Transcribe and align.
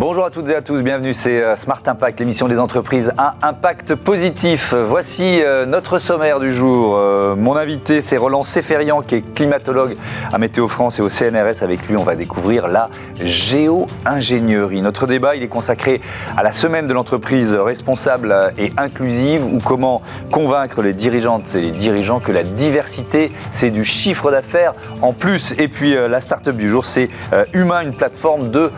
Bonjour 0.00 0.24
à 0.24 0.30
toutes 0.30 0.48
et 0.48 0.54
à 0.54 0.62
tous, 0.62 0.80
bienvenue, 0.80 1.12
c'est 1.12 1.42
euh, 1.42 1.56
Smart 1.56 1.82
Impact, 1.84 2.20
l'émission 2.20 2.48
des 2.48 2.58
entreprises 2.58 3.12
à 3.18 3.34
impact 3.42 3.94
positif. 3.96 4.72
Voici 4.72 5.42
euh, 5.42 5.66
notre 5.66 5.98
sommaire 5.98 6.40
du 6.40 6.50
jour. 6.50 6.96
Euh, 6.96 7.36
mon 7.36 7.54
invité, 7.54 8.00
c'est 8.00 8.16
Roland 8.16 8.42
Seferian, 8.42 9.02
qui 9.02 9.16
est 9.16 9.34
climatologue 9.34 9.98
à 10.32 10.38
Météo 10.38 10.68
France 10.68 11.00
et 11.00 11.02
au 11.02 11.10
CNRS. 11.10 11.62
Avec 11.62 11.86
lui, 11.86 11.98
on 11.98 12.02
va 12.02 12.14
découvrir 12.14 12.66
la 12.66 12.88
géo-ingénierie. 13.22 14.80
Notre 14.80 15.06
débat, 15.06 15.36
il 15.36 15.42
est 15.42 15.48
consacré 15.48 16.00
à 16.34 16.42
la 16.42 16.52
semaine 16.52 16.86
de 16.86 16.94
l'entreprise 16.94 17.54
responsable 17.54 18.54
et 18.56 18.72
inclusive, 18.78 19.44
ou 19.44 19.58
comment 19.58 20.00
convaincre 20.32 20.80
les 20.80 20.94
dirigeantes 20.94 21.54
et 21.54 21.60
les 21.60 21.72
dirigeants 21.72 22.20
que 22.20 22.32
la 22.32 22.42
diversité, 22.42 23.30
c'est 23.52 23.70
du 23.70 23.84
chiffre 23.84 24.30
d'affaires 24.30 24.72
en 25.02 25.12
plus. 25.12 25.54
Et 25.58 25.68
puis, 25.68 25.94
la 25.94 26.20
start-up 26.20 26.56
du 26.56 26.70
jour, 26.70 26.86
c'est 26.86 27.08
Humain, 27.52 27.82
une 27.82 27.94
plateforme 27.94 28.50
de 28.50 28.70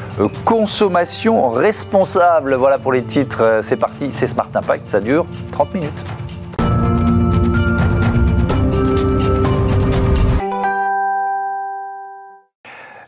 consommation 0.44 1.11
responsable. 1.50 2.54
Voilà 2.54 2.78
pour 2.78 2.92
les 2.92 3.04
titres. 3.04 3.42
Euh, 3.42 3.62
c'est 3.62 3.76
parti, 3.76 4.10
c'est 4.12 4.26
Smart 4.26 4.48
Impact. 4.54 4.90
Ça 4.90 5.00
dure 5.00 5.26
30 5.52 5.74
minutes. 5.74 6.04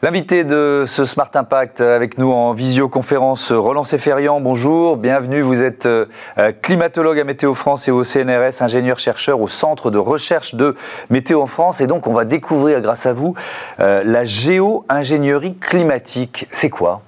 L'invité 0.05 0.45
de 0.45 0.85
ce 0.87 1.07
Smart 1.07 1.31
Impact 1.33 1.81
avec 1.81 2.19
nous 2.19 2.31
en 2.31 2.53
visioconférence, 2.53 3.53
Roland 3.53 3.85
Seferian, 3.85 4.39
bonjour, 4.39 4.99
bienvenue. 4.99 5.41
Vous 5.41 5.63
êtes 5.63 5.87
euh, 5.87 6.05
climatologue 6.61 7.19
à 7.19 7.25
Météo 7.25 7.55
France 7.55 7.89
et 7.89 7.91
au 7.91 8.05
CNRS, 8.05 8.61
ingénieur-chercheur 8.61 9.41
au 9.41 9.49
Centre 9.49 9.91
de 9.91 9.97
recherche 9.97 10.57
de 10.57 10.75
Météo 11.09 11.41
en 11.41 11.47
France. 11.47 11.81
Et 11.81 11.87
donc, 11.87 12.07
on 12.07 12.13
va 12.13 12.27
découvrir 12.27 12.83
grâce 12.83 13.07
à 13.07 13.15
vous 13.15 13.35
euh, 13.81 14.03
la 14.05 14.25
géo-ingénierie 14.25 15.57
climatique. 15.57 16.49
C'est 16.53 16.69
quoi? 16.69 17.01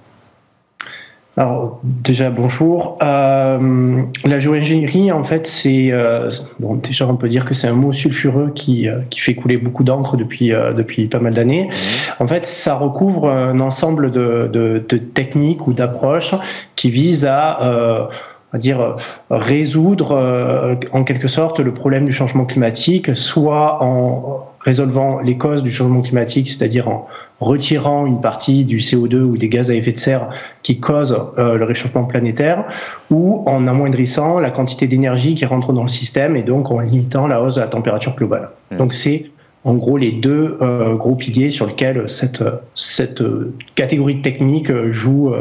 Alors 1.39 1.81
déjà 1.85 2.31
bonjour. 2.31 2.97
Euh, 3.03 4.03
la 4.25 4.39
géo-ingénierie, 4.39 5.13
en 5.13 5.23
fait, 5.23 5.47
c'est 5.47 5.93
euh, 5.93 6.31
bon 6.61 6.77
déjà 6.77 7.07
on 7.07 7.17
peut 7.17 7.29
dire 7.29 7.45
que 7.45 7.53
c'est 7.53 7.69
un 7.69 7.75
mot 7.75 7.93
sulfureux 7.93 8.53
qui, 8.55 8.89
euh, 8.89 9.01
qui 9.11 9.21
fait 9.21 9.35
couler 9.35 9.59
beaucoup 9.59 9.85
d'encre 9.85 10.17
depuis 10.17 10.49
depuis 10.49 11.09
pas 11.09 11.19
mal 11.21 11.35
d'années. 11.35 11.65
Mmh. 11.65 12.23
En 12.23 12.27
fait, 12.27 12.47
ça 12.47 12.75
recouvre 12.77 13.29
un 13.31 13.61
ensemble 13.61 14.13
de, 14.13 14.49
de, 14.51 14.83
de 14.89 14.97
techniques 14.97 15.67
ou 15.67 15.75
d'approches 15.75 16.35
qui 16.75 16.89
visent 16.89 17.27
à 17.27 18.09
va 18.53 18.59
dire 18.59 18.97
résoudre 19.29 20.79
en 20.93 21.05
quelque 21.05 21.29
sorte 21.29 21.61
le 21.61 21.75
problème 21.75 22.07
du 22.07 22.13
changement 22.13 22.47
climatique, 22.47 23.15
soit 23.15 23.83
en 23.83 24.47
résolvant 24.67 25.21
les 25.21 25.39
causes 25.39 25.63
du 25.63 25.71
changement 25.71 26.03
climatique, 26.03 26.49
c'est-à-dire 26.49 26.89
en 26.89 27.07
retirant 27.41 28.05
une 28.05 28.21
partie 28.21 28.65
du 28.65 28.79
CO2 28.79 29.23
ou 29.23 29.39
des 29.39 29.49
gaz 29.49 29.71
à 29.71 29.75
effet 29.75 29.93
de 29.93 29.99
serre 29.99 30.29
qui 30.63 30.81
causent 30.81 31.17
euh, 31.39 31.57
le 31.57 31.65
réchauffement 31.65 32.05
planétaire, 32.05 32.65
ou 33.11 33.45
en 33.47 33.69
amoindrissant 33.69 34.41
la 34.41 34.51
quantité 34.51 34.89
d'énergie 34.89 35.37
qui 35.37 35.47
rentre 35.47 35.73
dans 35.73 35.83
le 35.83 35.89
système 35.89 36.37
et 36.37 36.43
donc 36.43 36.71
en 36.71 36.81
limitant 36.81 37.29
la 37.29 37.41
hausse 37.41 37.55
de 37.55 37.61
la 37.61 37.69
température 37.69 38.17
globale. 38.17 38.51
Mmh. 38.73 38.77
Donc 38.77 38.93
c'est 38.93 39.31
en 39.65 39.75
gros 39.75 39.99
les 39.99 40.13
deux 40.13 40.59
euh, 40.61 40.95
gros 40.95 41.15
piliers 41.15 41.51
sur 41.51 41.67
lesquels 41.67 42.11
cette, 42.11 42.43
cette 42.75 43.21
euh, 43.21 43.55
catégorie 43.77 44.17
de 44.17 44.23
technique 44.23 44.73
joue 44.91 45.33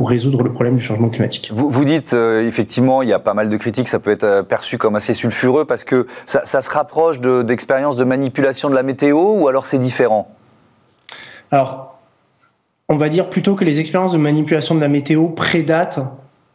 pour 0.00 0.08
résoudre 0.08 0.42
le 0.42 0.50
problème 0.50 0.78
du 0.78 0.82
changement 0.82 1.10
climatique. 1.10 1.52
Vous, 1.54 1.68
vous 1.68 1.84
dites 1.84 2.14
euh, 2.14 2.48
effectivement, 2.48 3.02
il 3.02 3.10
y 3.10 3.12
a 3.12 3.18
pas 3.18 3.34
mal 3.34 3.50
de 3.50 3.56
critiques, 3.58 3.86
ça 3.86 3.98
peut 3.98 4.10
être 4.10 4.40
perçu 4.48 4.78
comme 4.78 4.96
assez 4.96 5.12
sulfureux 5.12 5.66
parce 5.66 5.84
que 5.84 6.06
ça, 6.24 6.40
ça 6.44 6.62
se 6.62 6.70
rapproche 6.70 7.20
d'expériences 7.20 7.96
de, 7.96 8.04
de, 8.04 8.08
manipulation 8.08 8.70
de 8.70 8.74
la 8.74 8.82
météo 8.82 9.34
ou 9.34 9.46
alors 9.46 9.66
c'est 9.66 9.78
différent? 9.78 10.34
Alors, 11.50 11.98
on 12.88 12.96
va 12.96 13.10
dire 13.10 13.28
plutôt 13.28 13.56
que 13.56 13.64
les 13.66 13.78
expériences 13.78 14.12
de 14.12 14.16
manipulation 14.16 14.74
de 14.74 14.80
la 14.80 14.88
météo 14.88 15.28
prédatent 15.28 16.00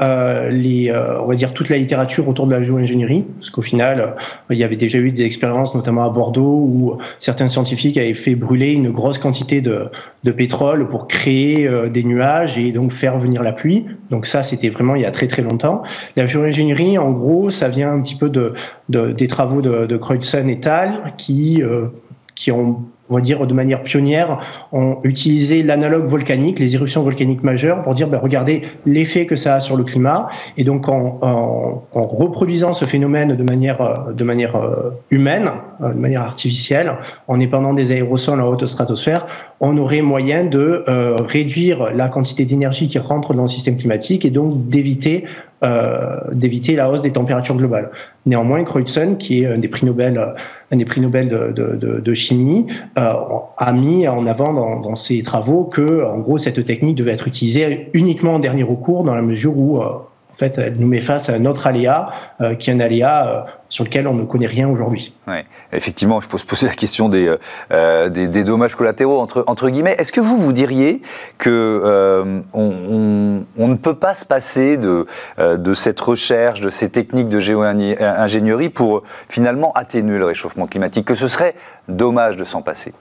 euh, 0.01 0.49
les, 0.49 0.89
euh, 0.89 1.21
on 1.21 1.27
va 1.27 1.35
dire 1.35 1.53
toute 1.53 1.69
la 1.69 1.77
littérature 1.77 2.27
autour 2.27 2.47
de 2.47 2.51
la 2.51 2.61
géo-ingénierie, 2.61 3.23
parce 3.37 3.49
qu'au 3.49 3.61
final, 3.61 3.99
euh, 3.99 4.53
il 4.53 4.57
y 4.57 4.63
avait 4.63 4.75
déjà 4.75 4.97
eu 4.97 5.11
des 5.11 5.23
expériences, 5.23 5.73
notamment 5.73 6.03
à 6.03 6.09
Bordeaux, 6.09 6.43
où 6.43 6.97
certains 7.19 7.47
scientifiques 7.47 7.97
avaient 7.97 8.13
fait 8.13 8.35
brûler 8.35 8.73
une 8.73 8.91
grosse 8.91 9.17
quantité 9.19 9.61
de, 9.61 9.85
de 10.23 10.31
pétrole 10.31 10.89
pour 10.89 11.07
créer 11.07 11.67
euh, 11.67 11.87
des 11.89 12.03
nuages 12.03 12.57
et 12.57 12.71
donc 12.71 12.91
faire 12.91 13.19
venir 13.19 13.41
la 13.41 13.53
pluie. 13.53 13.85
Donc 14.09 14.25
ça, 14.25 14.43
c'était 14.43 14.69
vraiment 14.69 14.95
il 14.95 15.01
y 15.01 15.05
a 15.05 15.11
très 15.11 15.27
très 15.27 15.41
longtemps. 15.41 15.83
La 16.15 16.27
géo-ingénierie, 16.27 16.97
en 16.97 17.11
gros, 17.11 17.49
ça 17.49 17.69
vient 17.69 17.93
un 17.93 18.01
petit 18.01 18.15
peu 18.15 18.29
de, 18.29 18.53
de 18.89 19.11
des 19.11 19.27
travaux 19.27 19.61
de, 19.61 19.85
de 19.85 20.49
et 20.49 20.59
Tal, 20.59 21.13
qui 21.17 21.63
euh, 21.63 21.87
qui 22.35 22.51
ont 22.51 22.83
on 23.09 23.15
va 23.15 23.21
dire 23.21 23.45
de 23.45 23.53
manière 23.53 23.83
pionnière, 23.83 24.39
ont 24.71 24.97
utilisé 25.03 25.63
l'analogue 25.63 26.07
volcanique, 26.07 26.59
les 26.59 26.75
éruptions 26.75 27.03
volcaniques 27.03 27.43
majeures, 27.43 27.83
pour 27.83 27.93
dire, 27.93 28.07
ben, 28.07 28.17
regardez 28.17 28.63
l'effet 28.85 29.25
que 29.25 29.35
ça 29.35 29.55
a 29.55 29.59
sur 29.59 29.75
le 29.77 29.83
climat. 29.83 30.27
Et 30.57 30.63
donc, 30.63 30.89
en, 30.89 31.19
en, 31.21 31.83
en 31.93 32.03
reproduisant 32.03 32.73
ce 32.73 32.85
phénomène 32.85 33.35
de 33.35 33.43
manière, 33.43 34.07
de 34.13 34.23
manière 34.23 34.55
euh, 34.55 34.91
humaine, 35.11 35.51
euh, 35.83 35.89
de 35.89 35.99
manière 35.99 36.21
artificielle, 36.21 36.93
en 37.27 37.39
épandant 37.39 37.73
des 37.73 37.91
aérosols 37.91 38.41
en 38.41 38.47
haute 38.47 38.65
stratosphère, 38.65 39.27
on 39.59 39.77
aurait 39.77 40.01
moyen 40.01 40.43
de 40.43 40.83
euh, 40.87 41.15
réduire 41.19 41.91
la 41.93 42.07
quantité 42.09 42.45
d'énergie 42.45 42.89
qui 42.89 42.99
rentre 42.99 43.33
dans 43.33 43.43
le 43.43 43.47
système 43.47 43.77
climatique 43.77 44.25
et 44.25 44.31
donc 44.31 44.67
d'éviter 44.69 45.25
euh, 45.63 46.17
d'éviter 46.33 46.75
la 46.75 46.91
hausse 46.91 47.01
des 47.01 47.11
températures 47.11 47.55
globales. 47.55 47.89
Néanmoins, 48.25 48.63
Kreutzen, 48.65 49.17
qui 49.17 49.41
est 49.41 49.47
un 49.47 49.57
des 49.57 49.69
prix 49.69 49.85
Nobel, 49.85 50.33
un 50.75 50.77
des 50.77 50.85
prix 50.85 51.01
Nobel 51.01 51.29
de, 51.29 52.13
chimie, 52.13 52.67
euh, 52.97 53.13
a 53.57 53.73
mis 53.73 54.07
en 54.07 54.25
avant 54.27 54.53
dans, 54.53 54.79
dans, 54.79 54.95
ses 54.95 55.23
travaux 55.23 55.63
que, 55.63 56.05
en 56.05 56.19
gros, 56.19 56.37
cette 56.37 56.63
technique 56.65 56.95
devait 56.95 57.11
être 57.11 57.27
utilisée 57.27 57.89
uniquement 57.93 58.35
en 58.35 58.39
dernier 58.39 58.63
recours, 58.63 59.03
dans 59.03 59.15
la 59.15 59.21
mesure 59.21 59.57
où 59.57 59.81
euh, 59.81 59.89
en 60.35 60.37
fait, 60.37 60.57
elle 60.57 60.75
nous 60.75 60.87
met 60.87 60.99
face 60.99 61.29
à 61.29 61.33
un 61.33 61.45
autre 61.45 61.65
aléa, 61.65 62.09
euh, 62.41 62.55
qui 62.55 62.69
est 62.69 62.73
un 62.73 62.81
aléa 62.81 63.27
euh, 63.27 63.41
sur 63.69 63.85
lequel 63.85 64.05
on 64.05 64.13
ne 64.13 64.25
connaît 64.25 64.47
rien 64.47 64.67
aujourd'hui. 64.67 65.13
Ouais. 65.27 65.45
Effectivement, 65.71 66.19
il 66.19 66.27
faut 66.27 66.37
se 66.37 66.45
poser 66.45 66.67
la 66.67 66.73
question 66.73 67.07
des, 67.07 67.33
euh, 67.71 68.09
des, 68.09 68.27
des, 68.27 68.43
dommages 68.43 68.75
collatéraux, 68.75 69.21
entre, 69.21 69.45
entre 69.47 69.69
guillemets. 69.69 69.95
Est-ce 69.97 70.11
que 70.11 70.19
vous, 70.19 70.35
vous 70.35 70.51
diriez 70.51 71.01
que 71.37 72.43
on, 72.53 72.73
on, 72.89 73.45
on, 73.57 73.67
ne 73.69 73.75
peut 73.75 73.95
pas 73.95 74.13
se 74.13 74.25
passer 74.25 74.75
de, 74.75 75.07
de 75.37 75.73
cette 75.73 76.01
recherche, 76.01 76.59
de 76.59 76.69
ces 76.69 76.89
techniques 76.89 77.29
de 77.29 77.39
géo-ingénierie 77.39 78.69
pour 78.69 79.03
finalement 79.29 79.71
atténuer 79.71 80.17
le 80.17 80.25
réchauffement 80.25 80.67
climatique, 80.67 81.05
que 81.05 81.15
ce 81.15 81.29
serait 81.29 81.55
dommage 81.87 82.35
de 82.35 82.43
s'en 82.43 82.61
passer? 82.61 82.91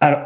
Alors, 0.00 0.20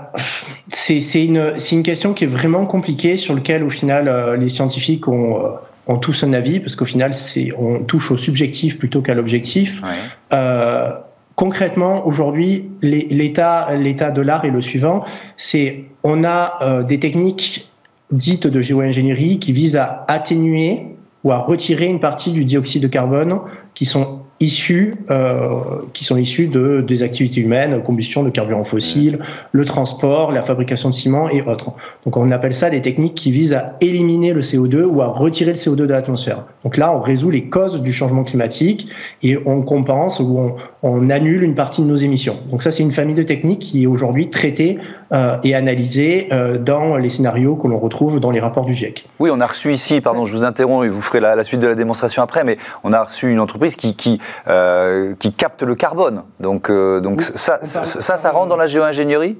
c'est 0.69 1.25
une, 1.25 1.55
une 1.73 1.83
question 1.83 2.13
qui 2.13 2.25
est 2.25 2.29
vraiment 2.29 2.67
compliquée, 2.67 3.17
sur 3.17 3.35
laquelle, 3.35 3.65
au 3.65 3.71
final, 3.71 4.39
les 4.39 4.51
scientifiques 4.51 5.09
ont, 5.09 5.41
ont 5.87 5.99
tous 5.99 6.25
un 6.25 6.33
avis, 6.33 6.61
parce 6.61 6.77
qu'au 6.77 6.85
final, 6.85 7.15
c'est, 7.15 7.51
on 7.59 7.81
touche 7.85 8.11
au 8.11 8.17
subjectif 8.17 8.79
plutôt 8.79 9.03
qu'à 9.03 9.15
l'objectif. 9.15 9.83
Ouais. 9.83 9.99
Euh, 10.33 10.93
concrètement, 11.37 12.07
aujourd'hui, 12.07 12.71
l'état, 12.83 13.75
l'état 13.75 14.11
de 14.11 14.23
l'art 14.23 14.45
est 14.45 14.51
le 14.51 14.61
suivant 14.61 15.05
c'est 15.37 15.85
on 16.03 16.25
a 16.25 16.59
euh, 16.63 16.83
des 16.83 16.99
techniques 16.99 17.69
dites 18.11 18.47
de 18.47 18.61
géo-ingénierie 18.61 19.39
qui 19.39 19.53
visent 19.53 19.77
à 19.77 20.05
atténuer 20.09 20.87
ou 21.25 21.33
à 21.33 21.39
retirer 21.39 21.87
une 21.87 22.01
partie 22.01 22.33
du 22.33 22.45
dioxyde 22.45 22.83
de 22.83 22.89
carbone 22.89 23.41
qui 23.75 23.87
sont 23.87 24.21
issus, 24.41 24.95
euh, 25.11 25.61
qui 25.93 26.05
sont 26.05 26.17
issus 26.17 26.49
de, 26.49 26.85
des 26.87 27.03
activités 27.03 27.41
humaines, 27.41 27.83
combustion 27.83 28.23
de 28.23 28.31
carburants 28.31 28.65
fossiles, 28.65 29.19
le 29.53 29.65
transport, 29.65 30.33
la 30.33 30.43
fabrication 30.43 30.89
de 30.89 30.95
ciment 30.95 31.29
et 31.29 31.43
autres. 31.43 31.73
Donc 32.05 32.17
on 32.17 32.31
appelle 32.31 32.55
ça 32.55 32.69
des 32.69 32.83
techniques 32.83 33.15
qui 33.15 33.31
visent 33.31 33.55
à 33.55 33.77
éliminer 33.81 34.33
le 34.33 34.41
CO2 34.41 34.83
ou 34.83 35.03
à 35.03 35.07
retirer 35.07 35.53
le 35.53 35.57
CO2 35.57 35.77
de 35.77 35.85
l'atmosphère. 35.93 36.45
Donc 36.65 36.77
là, 36.77 36.95
on 36.95 37.01
résout 37.01 37.31
les 37.31 37.45
causes 37.49 37.81
du 37.81 37.93
changement 37.93 38.25
climatique 38.25 38.89
et 39.23 39.39
on 39.47 39.63
compense 39.63 40.21
ou 40.21 40.39
on, 40.39 40.57
on 40.83 41.11
annule 41.11 41.43
une 41.43 41.55
partie 41.55 41.83
de 41.83 41.87
nos 41.87 41.97
émissions. 41.97 42.37
Donc 42.51 42.63
ça, 42.63 42.71
c'est 42.71 42.83
une 42.83 42.93
famille 42.93 43.15
de 43.15 43.23
techniques 43.23 43.61
qui 43.61 43.85
est 43.85 43.87
aujourd'hui 43.87 44.31
traitée 44.31 44.79
euh, 45.13 45.37
et 45.45 45.55
analysée 45.55 46.29
euh, 46.33 46.59
dans 46.59 46.97
les 46.97 47.11
scénarios 47.11 47.57
que 47.57 47.69
l'on 47.69 47.79
retrouve 47.79 48.21
dans 48.21 48.31
les 48.31 48.41
rapports 48.41 48.65
du 48.65 48.75
GIEC. 48.75 49.07
Oui, 49.19 49.31
on 49.33 49.41
a 49.41 49.47
reçu 49.47 49.73
ici, 49.73 50.01
pardon, 50.01 50.25
je 50.25 50.35
vous 50.35 50.45
interromps 50.45 50.87
et 50.87 50.89
vous 50.89 51.03
ferez 51.03 51.21
la, 51.21 51.37
la 51.37 51.45
suite 51.45 51.61
de 51.61 51.69
la 51.69 51.75
démonstration 51.75 52.23
après, 52.23 52.45
mais 52.45 52.57
on 52.83 52.93
a 52.93 53.03
reçu 53.03 53.31
une 53.31 53.41
entreprise 53.41 53.77
qui, 53.77 53.97
qui, 53.97 54.21
euh, 54.49 55.15
qui 55.19 55.33
capte 55.33 55.63
le 55.63 55.75
carbone. 55.75 56.23
Donc, 56.41 56.71
euh, 56.71 57.01
donc 57.01 57.21
oui, 57.21 57.27
ça, 57.35 57.59
ça, 57.63 57.85
ça, 57.85 58.17
ça, 58.17 58.31
rentre 58.31 58.49
dans 58.49 58.57
la 58.57 58.67
géo-ingénierie? 58.67 59.37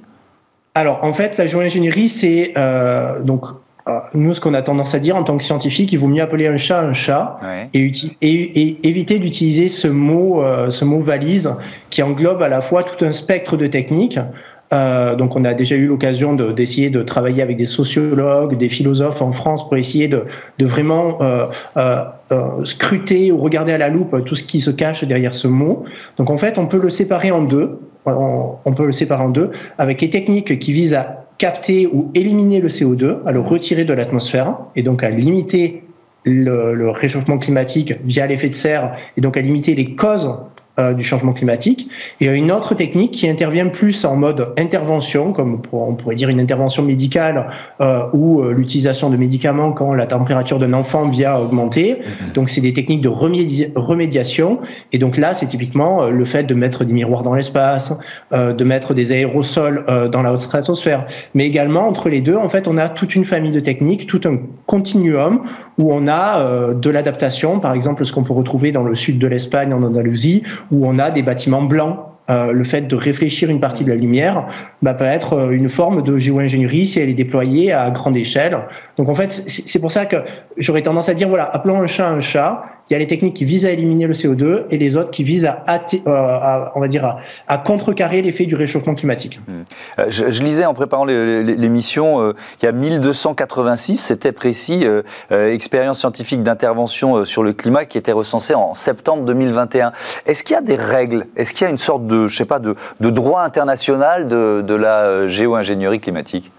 Alors, 0.75 1.03
en 1.03 1.13
fait, 1.13 1.37
la 1.37 1.47
géo-ingénierie, 1.47 2.09
c'est 2.09 2.53
donc 3.23 3.45
nous, 4.15 4.33
ce 4.33 4.41
qu'on 4.41 4.53
a 4.53 4.61
tendance 4.61 4.95
à 4.95 4.99
dire 4.99 5.15
en 5.15 5.23
tant 5.23 5.37
que 5.37 5.43
scientifique, 5.43 5.91
il 5.93 5.97
vaut 5.97 6.07
mieux 6.07 6.23
appeler 6.23 6.47
un 6.47 6.57
chat 6.57 6.79
un 6.79 6.93
chat 6.93 7.37
ouais. 7.43 7.69
et, 7.73 7.91
et, 8.21 8.61
et, 8.61 8.87
éviter 8.87 9.19
d'utiliser 9.19 9.67
ce 9.67 9.87
mot, 9.87 10.41
euh, 10.41 10.71
ce 10.71 10.85
mot 10.85 10.99
valise 10.99 11.55
qui 11.91 12.01
englobe 12.01 12.41
à 12.41 12.49
la 12.49 12.61
fois 12.61 12.83
tout 12.83 13.05
un 13.05 13.11
spectre 13.11 13.57
de 13.57 13.67
techniques. 13.67 14.19
Euh, 14.73 15.15
donc, 15.15 15.35
on 15.35 15.45
a 15.45 15.53
déjà 15.53 15.75
eu 15.75 15.87
l'occasion 15.87 16.33
d'essayer 16.33 16.89
de, 16.89 17.03
travailler 17.03 17.41
avec 17.41 17.57
des 17.57 17.65
sociologues, 17.65 18.57
des 18.57 18.69
philosophes 18.69 19.21
en 19.21 19.31
France 19.31 19.67
pour 19.67 19.77
essayer 19.77 20.07
de, 20.07 20.25
vraiment 20.59 21.19
euh, 21.21 21.45
euh, 21.77 22.03
scruter 22.63 23.31
ou 23.31 23.37
regarder 23.37 23.73
à 23.73 23.77
la 23.77 23.89
loupe 23.89 24.23
tout 24.25 24.35
ce 24.35 24.43
qui 24.43 24.59
se 24.59 24.71
cache 24.71 25.03
derrière 25.03 25.35
ce 25.35 25.47
mot. 25.47 25.85
Donc, 26.17 26.29
en 26.29 26.37
fait, 26.37 26.57
on 26.57 26.65
peut 26.65 26.79
le 26.79 26.89
séparer 26.89 27.31
en 27.31 27.41
deux. 27.41 27.79
On 28.07 28.73
peut 28.75 28.85
le 28.85 28.91
séparer 28.91 29.23
en 29.23 29.29
deux 29.29 29.49
avec 29.79 29.99
les 30.01 30.11
techniques 30.11 30.59
qui 30.59 30.73
visent 30.73 30.93
à 30.93 31.25
capter 31.39 31.87
ou 31.87 32.11
éliminer 32.13 32.59
le 32.59 32.67
CO2, 32.67 33.17
à 33.25 33.31
le 33.31 33.39
retirer 33.39 33.83
de 33.83 33.93
l'atmosphère 33.93 34.57
et 34.75 34.83
donc 34.83 35.03
à 35.03 35.09
limiter 35.09 35.83
le, 36.23 36.89
réchauffement 36.89 37.37
climatique 37.37 37.93
via 38.03 38.27
l'effet 38.27 38.49
de 38.49 38.55
serre 38.55 38.95
et 39.17 39.21
donc 39.21 39.37
à 39.37 39.41
limiter 39.41 39.75
les 39.75 39.95
causes 39.95 40.29
euh, 40.77 40.93
du 40.93 41.05
changement 41.05 41.31
climatique. 41.31 41.87
Et 42.19 42.25
une 42.25 42.51
autre 42.51 42.75
technique 42.75 43.11
qui 43.11 43.29
intervient 43.29 43.67
plus 43.67 44.03
en 44.03 44.17
mode 44.17 44.49
intervention, 44.57 45.31
comme 45.31 45.61
on 45.71 45.93
pourrait 45.93 46.15
dire 46.15 46.27
une 46.27 46.41
intervention 46.41 46.83
médicale 46.83 47.47
euh, 47.79 48.01
ou 48.11 48.41
euh, 48.41 48.51
l'utilisation 48.51 49.09
de 49.09 49.15
médicaments 49.15 49.71
quand 49.71 49.93
la 49.93 50.05
température 50.05 50.59
d'un 50.59 50.73
enfant 50.73 51.07
vient 51.07 51.37
augmenter. 51.37 51.93
Mm-hmm. 51.93 52.33
Donc 52.33 52.49
c'est 52.49 52.59
des 52.59 52.73
techniques 52.73 52.99
de 52.99 53.07
remédiation. 53.07 54.59
Et 54.91 54.97
donc 54.97 55.15
là, 55.15 55.33
c'est 55.33 55.47
typiquement 55.47 56.07
le 56.07 56.25
fait 56.25 56.43
de 56.43 56.53
mettre 56.53 56.83
des 56.83 56.91
miroirs 56.91 57.23
dans 57.23 57.35
l'espace, 57.35 57.97
de 58.33 58.63
mettre 58.65 58.93
des 58.93 59.13
aérosols 59.13 59.85
dans 60.11 60.21
la 60.21 60.33
haute 60.33 60.41
stratosphère. 60.41 61.05
Mais 61.35 61.45
également, 61.45 61.87
entre 61.87 62.09
les 62.09 62.19
deux, 62.19 62.35
en 62.35 62.49
fait, 62.49 62.67
on 62.67 62.77
a 62.77 62.89
toute 62.89 63.15
une 63.15 63.23
famille 63.23 63.53
de 63.53 63.61
techniques, 63.61 64.07
tout 64.07 64.21
un 64.25 64.39
continuum 64.65 65.41
où 65.77 65.93
on 65.93 66.07
a 66.07 66.73
de 66.73 66.89
l'adaptation, 66.89 67.59
par 67.59 67.73
exemple 67.73 68.05
ce 68.05 68.13
qu'on 68.13 68.23
peut 68.23 68.33
retrouver 68.33 68.71
dans 68.71 68.83
le 68.83 68.95
sud 68.95 69.19
de 69.19 69.27
l'Espagne, 69.27 69.73
en 69.73 69.83
Andalousie, 69.83 70.43
où 70.71 70.87
on 70.87 70.99
a 70.99 71.11
des 71.11 71.21
bâtiments 71.21 71.63
blancs 71.63 71.97
euh, 72.27 72.51
le 72.51 72.63
fait 72.63 72.81
de 72.81 72.95
réfléchir 72.95 73.51
une 73.51 73.59
partie 73.59 73.83
de 73.83 73.89
la 73.89 73.95
lumière 73.95 74.47
bah, 74.81 74.95
peut 74.95 75.05
être 75.05 75.33
euh, 75.33 75.51
une 75.51 75.69
forme 75.69 76.01
de 76.01 76.17
géo-ingénierie 76.17 76.87
si 76.87 76.99
elle 76.99 77.09
est 77.09 77.13
déployée 77.13 77.71
à 77.71 77.91
grande 77.91 78.17
échelle. 78.17 78.57
Donc 78.97 79.09
en 79.09 79.15
fait, 79.15 79.31
c'est 79.31 79.79
pour 79.79 79.91
ça 79.91 80.07
que 80.07 80.17
j'aurais 80.57 80.81
tendance 80.81 81.07
à 81.07 81.13
dire, 81.13 81.29
voilà, 81.29 81.43
appelons 81.43 81.79
un 81.79 81.85
chat 81.85 82.09
un 82.09 82.21
chat, 82.21 82.65
il 82.89 82.93
y 82.93 82.95
a 82.95 82.99
les 82.99 83.07
techniques 83.07 83.35
qui 83.35 83.45
visent 83.45 83.65
à 83.65 83.71
éliminer 83.71 84.05
le 84.05 84.13
CO2 84.13 84.65
et 84.69 84.77
les 84.77 84.95
autres 84.95 85.09
qui 85.09 85.23
visent 85.23 85.45
à, 85.45 85.85
euh, 86.07 86.65
on 86.75 86.79
va 86.79 86.87
dire, 86.87 87.17
à, 87.47 87.57
contrecarrer 87.57 88.21
l'effet 88.21 88.45
du 88.45 88.55
réchauffement 88.55 88.93
climatique. 88.93 89.39
Hmm. 89.47 89.63
Euh, 89.99 90.05
je, 90.09 90.43
lisais 90.43 90.65
en 90.65 90.75
préparant 90.75 91.05
l'émission 91.05 92.21
euh, 92.21 92.33
qu'il 92.59 92.67
y 92.67 92.69
a 92.69 92.71
1286, 92.71 93.97
c'était 93.97 94.31
précis, 94.31 94.85
expérience 95.31 95.99
scientifique 95.99 96.43
d'intervention 96.43 97.25
sur 97.25 97.41
le 97.41 97.53
climat 97.53 97.85
qui 97.85 97.97
était 97.97 98.11
recensée 98.11 98.53
en 98.53 98.75
septembre 98.75 99.23
2021. 99.25 99.91
Est-ce 100.25 100.43
qu'il 100.43 100.53
y 100.53 100.57
a 100.57 100.61
des 100.61 100.75
règles? 100.75 101.25
Est-ce 101.35 101.53
qu'il 101.53 101.65
y 101.65 101.67
a 101.67 101.71
une 101.71 101.77
sorte 101.77 102.05
de, 102.05 102.27
je 102.27 102.35
sais 102.35 102.45
pas, 102.45 102.59
de, 102.59 102.75
droit 102.99 103.41
international 103.41 104.27
de, 104.27 104.61
de 104.61 104.75
la 104.75 105.27
géo-ingénierie 105.27 105.99
climatique? 105.99 106.51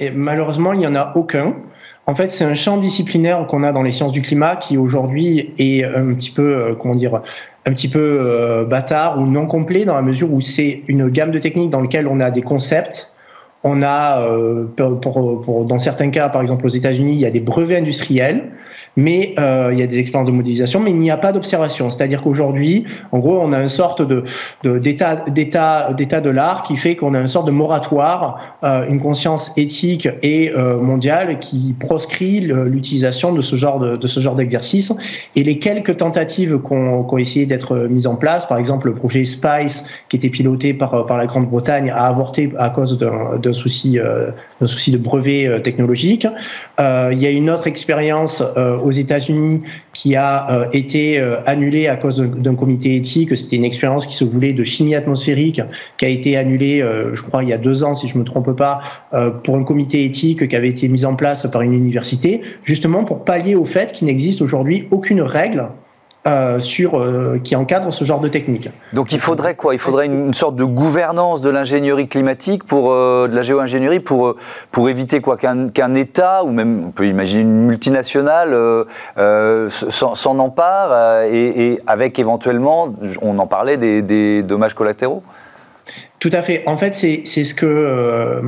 Et 0.00 0.10
malheureusement, 0.10 0.72
il 0.72 0.80
n'y 0.80 0.86
en 0.86 0.96
a 0.96 1.12
aucun. 1.14 1.54
En 2.06 2.14
fait, 2.14 2.32
c'est 2.32 2.44
un 2.44 2.54
champ 2.54 2.78
disciplinaire 2.78 3.46
qu'on 3.46 3.62
a 3.62 3.72
dans 3.72 3.82
les 3.82 3.92
sciences 3.92 4.12
du 4.12 4.22
climat 4.22 4.56
qui 4.56 4.76
aujourd'hui 4.76 5.54
est 5.58 5.84
un 5.84 6.14
petit 6.14 6.30
peu, 6.30 6.54
euh, 6.54 6.74
comment 6.74 6.96
dire, 6.96 7.22
un 7.64 7.70
petit 7.70 7.88
peu 7.88 8.18
euh, 8.20 8.64
bâtard 8.64 9.20
ou 9.20 9.26
non 9.26 9.46
complet 9.46 9.84
dans 9.84 9.94
la 9.94 10.02
mesure 10.02 10.32
où 10.32 10.40
c'est 10.40 10.82
une 10.88 11.08
gamme 11.08 11.30
de 11.30 11.38
techniques 11.38 11.70
dans 11.70 11.80
lesquelles 11.80 12.08
on 12.08 12.18
a 12.18 12.30
des 12.30 12.42
concepts. 12.42 13.12
On 13.62 13.82
a, 13.82 14.26
euh, 14.26 14.64
pour, 14.74 15.64
dans 15.64 15.78
certains 15.78 16.10
cas, 16.10 16.28
par 16.28 16.42
exemple 16.42 16.66
aux 16.66 16.70
États-Unis, 16.70 17.12
il 17.12 17.20
y 17.20 17.26
a 17.26 17.30
des 17.30 17.40
brevets 17.40 17.78
industriels 17.78 18.50
mais 18.96 19.34
euh, 19.38 19.70
il 19.72 19.78
y 19.78 19.82
a 19.82 19.86
des 19.86 19.98
expériences 19.98 20.28
de 20.28 20.34
modélisation, 20.34 20.80
mais 20.80 20.90
il 20.90 20.98
n'y 20.98 21.10
a 21.10 21.16
pas 21.16 21.32
d'observation. 21.32 21.90
C'est-à-dire 21.90 22.22
qu'aujourd'hui, 22.22 22.84
en 23.10 23.18
gros, 23.18 23.38
on 23.40 23.52
a 23.52 23.60
une 23.60 23.68
sorte 23.68 24.02
d'état 24.64 25.24
d'état 25.28 25.92
d'état 25.92 26.20
de 26.20 26.30
l'art 26.30 26.62
qui 26.62 26.76
fait 26.76 26.96
qu'on 26.96 27.14
a 27.14 27.20
une 27.20 27.28
sorte 27.28 27.46
de 27.46 27.52
moratoire, 27.52 28.56
euh, 28.64 28.86
une 28.88 29.00
conscience 29.00 29.56
éthique 29.56 30.08
et 30.22 30.50
euh, 30.50 30.78
mondiale 30.78 31.38
qui 31.38 31.74
proscrit 31.78 32.40
l'utilisation 32.40 33.32
de 33.32 33.40
ce 33.40 33.56
genre 33.56 33.78
de, 33.78 34.34
d'exercice. 34.36 34.92
Et 35.36 35.42
les 35.42 35.58
quelques 35.58 35.96
tentatives 35.96 36.58
qu'on 36.58 37.04
qu 37.04 37.14
ont 37.14 37.18
essayé 37.18 37.46
d'être 37.46 37.76
mises 37.90 38.06
en 38.06 38.16
place, 38.16 38.46
par 38.46 38.58
exemple 38.58 38.88
le 38.88 38.94
projet 38.94 39.24
Spice 39.24 39.84
qui 40.08 40.16
était 40.16 40.28
piloté 40.28 40.74
par 40.74 41.06
par 41.06 41.16
la 41.16 41.26
Grande-Bretagne, 41.26 41.90
a 41.90 42.06
avorté 42.06 42.52
à 42.58 42.70
cause 42.70 42.98
d'un 42.98 43.52
souci 43.52 43.98
d'un 44.60 44.66
souci 44.66 44.92
de 44.92 44.98
brevet 44.98 45.60
technologique. 45.62 46.26
il 46.78 47.18
y 47.18 47.26
a 47.26 47.30
une 47.30 47.50
autre 47.50 47.66
expérience 47.66 48.42
aux 48.84 48.90
États-Unis 48.90 49.62
qui 49.92 50.16
a 50.16 50.50
euh, 50.50 50.66
été 50.72 51.18
euh, 51.18 51.36
annulé 51.46 51.88
à 51.88 51.96
cause 51.96 52.18
d'un 52.20 52.54
comité 52.54 52.96
éthique. 52.96 53.36
C'était 53.36 53.56
une 53.56 53.64
expérience 53.64 54.06
qui 54.06 54.16
se 54.16 54.24
voulait 54.24 54.52
de 54.52 54.64
chimie 54.64 54.94
atmosphérique, 54.94 55.60
qui 55.98 56.04
a 56.04 56.08
été 56.08 56.36
annulée, 56.36 56.80
euh, 56.80 57.14
je 57.14 57.22
crois, 57.22 57.42
il 57.42 57.48
y 57.48 57.52
a 57.52 57.58
deux 57.58 57.84
ans, 57.84 57.94
si 57.94 58.08
je 58.08 58.18
me 58.18 58.24
trompe 58.24 58.52
pas, 58.56 58.80
pour 59.44 59.56
un 59.56 59.64
comité 59.64 60.04
éthique 60.04 60.48
qui 60.48 60.56
avait 60.56 60.68
été 60.68 60.88
mis 60.88 61.04
en 61.04 61.14
place 61.14 61.46
par 61.50 61.62
une 61.62 61.74
université, 61.74 62.40
justement 62.64 63.04
pour 63.04 63.24
pallier 63.24 63.54
au 63.54 63.64
fait 63.64 63.92
qu'il 63.92 64.06
n'existe 64.06 64.42
aujourd'hui 64.42 64.88
aucune 64.90 65.20
règle 65.20 65.68
euh, 66.24 66.60
sur, 66.60 67.00
euh, 67.00 67.40
qui 67.42 67.56
encadre 67.56 67.92
ce 67.92 68.04
genre 68.04 68.20
de 68.20 68.28
technique. 68.28 68.68
Donc 68.92 69.12
il 69.12 69.18
faudrait 69.18 69.56
quoi? 69.56 69.74
Il 69.74 69.80
faudrait 69.80 70.06
une, 70.06 70.32
sorte 70.32 70.54
de 70.54 70.62
gouvernance 70.62 71.40
de 71.40 71.50
l'ingénierie 71.50 72.06
climatique, 72.06 72.62
pour, 72.62 72.92
euh, 72.92 73.26
de 73.26 73.34
la 73.34 73.42
géo-ingénierie, 73.42 73.98
pour, 73.98 74.36
pour 74.70 74.88
éviter 74.88 75.20
quoi? 75.20 75.36
Qu'un 75.36 75.94
État, 75.96 76.44
ou 76.44 76.52
même 76.52 76.84
on 76.86 76.90
peut 76.92 77.08
imaginer 77.08 77.42
une 77.42 77.66
multinationale, 77.66 78.56
s'en 79.16 80.38
empare, 80.38 81.24
et, 81.24 81.80
avec 81.88 82.20
éventuellement, 82.20 82.94
on 83.20 83.36
en 83.40 83.48
parlait, 83.48 83.76
des, 83.76 84.44
dommages 84.44 84.74
collatéraux? 84.74 85.24
Tout 86.20 86.30
à 86.32 86.42
fait. 86.42 86.62
En 86.66 86.76
fait, 86.76 86.94
c'est 86.94 87.24
ce 87.24 87.52
que, 87.52 88.40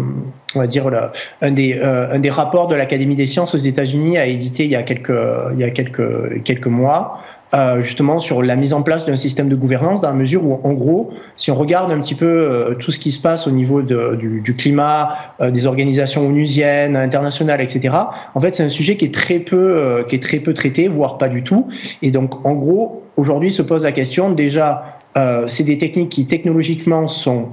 on 0.55 0.61
va 0.61 0.69
dire, 0.69 0.89
là, 0.91 1.11
un, 1.43 1.51
des, 1.51 1.77
un 1.83 2.21
des 2.21 2.31
rapports 2.31 2.69
de 2.69 2.77
l'Académie 2.77 3.17
des 3.17 3.27
sciences 3.27 3.53
aux 3.57 3.59
États-Unis 3.59 4.17
a 4.17 4.27
édité 4.27 4.63
il 4.65 4.71
y 4.71 4.77
a 4.77 4.85
quelques, 4.85 5.11
il 5.55 5.59
y 5.59 5.65
a 5.65 5.71
quelques, 5.71 6.41
quelques 6.45 6.69
mois. 6.69 7.19
Euh, 7.55 7.83
justement 7.83 8.19
sur 8.19 8.43
la 8.43 8.57
mise 8.57 8.73
en 8.73 8.83
place 8.83 9.05
d'un 9.05 9.15
système 9.15 9.49
de 9.49 9.55
gouvernance 9.55 10.01
dans 10.01 10.09
la 10.09 10.15
mesure 10.15 10.45
où, 10.45 10.59
en 10.65 10.73
gros, 10.73 11.13
si 11.37 11.53
on 11.53 11.55
regarde 11.55 11.93
un 11.93 12.01
petit 12.01 12.17
peu 12.17 12.27
euh, 12.27 12.75
tout 12.75 12.91
ce 12.91 12.99
qui 12.99 13.13
se 13.13 13.21
passe 13.21 13.47
au 13.47 13.53
niveau 13.53 13.81
du, 13.83 14.55
climat, 14.59 15.15
euh, 15.41 15.53
des 15.53 15.69
organisations 15.69 16.27
onusiennes, 16.27 16.97
internationales, 16.97 17.61
etc., 17.61 17.95
en 18.35 18.41
fait, 18.41 18.57
c'est 18.57 18.65
un 18.65 18.69
sujet 18.69 18.97
qui 18.97 19.05
est 19.05 19.15
très 19.15 19.39
peu, 19.39 20.05
qui 20.09 20.17
est 20.17 20.23
très 20.23 20.41
peu 20.41 20.53
traité, 20.53 20.89
voire 20.89 21.17
pas 21.17 21.29
du 21.29 21.45
tout. 21.45 21.69
Et 22.03 22.11
donc, 22.11 22.45
en 22.45 22.55
gros, 22.55 23.05
aujourd'hui, 23.17 23.53
se 23.53 23.63
pose 23.63 23.85
la 23.85 23.93
question 23.93 24.31
déjà. 24.31 24.99
c'est 25.47 25.65
des 25.65 25.79
techniques 25.79 26.11
qui 26.11 26.27
technologiquement 26.27 27.07
sont 27.07 27.49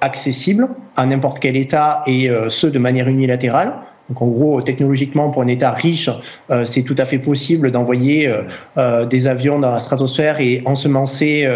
accessibles 0.00 0.68
à 0.96 1.06
n'importe 1.06 1.38
quel 1.38 1.56
État 1.56 2.02
et 2.06 2.30
ce 2.48 2.66
de 2.66 2.78
manière 2.78 3.08
unilatérale. 3.08 3.72
Donc 4.10 4.22
en 4.22 4.26
gros, 4.26 4.60
technologiquement, 4.60 5.30
pour 5.30 5.42
un 5.42 5.46
État 5.46 5.70
riche, 5.70 6.10
euh, 6.50 6.64
c'est 6.64 6.82
tout 6.82 6.96
à 6.98 7.04
fait 7.04 7.18
possible 7.18 7.70
d'envoyer 7.70 8.26
euh, 8.26 8.42
euh, 8.76 9.06
des 9.06 9.28
avions 9.28 9.60
dans 9.60 9.70
la 9.70 9.78
stratosphère 9.78 10.40
et 10.40 10.62
ensemencer, 10.66 11.48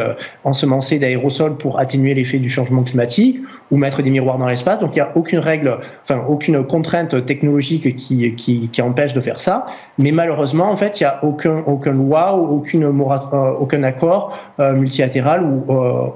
ensemencer 0.45 0.99
d'aérosols 0.99 1.57
pour 1.57 1.79
atténuer 1.81 2.15
l'effet 2.15 2.39
du 2.39 2.49
changement 2.49 2.85
climatique 2.85 3.41
ou 3.71 3.77
mettre 3.77 4.03
des 4.03 4.11
miroirs 4.11 4.39
dans 4.39 4.47
l'espace. 4.47 4.79
Donc 4.79 4.91
il 4.93 4.99
n'y 4.99 5.01
a 5.01 5.11
aucune 5.17 5.41
règle, 5.41 5.79
enfin 6.05 6.23
aucune 6.29 6.65
contrainte 6.65 7.27
technologique 7.27 7.97
qui, 7.97 8.35
qui, 8.37 8.83
empêche 8.83 9.15
de 9.15 9.21
faire 9.21 9.41
ça. 9.41 9.67
Mais 9.99 10.13
malheureusement, 10.13 10.71
en 10.71 10.77
fait, 10.77 11.01
il 11.01 11.03
n'y 11.03 11.09
a 11.09 11.25
aucun, 11.25 11.93
loi 11.93 12.37
ou 12.37 12.59
aucune 12.59 12.85
aucun 12.85 13.83
accord 13.83 14.39
multilatéral 14.59 15.43
ou 15.43 15.65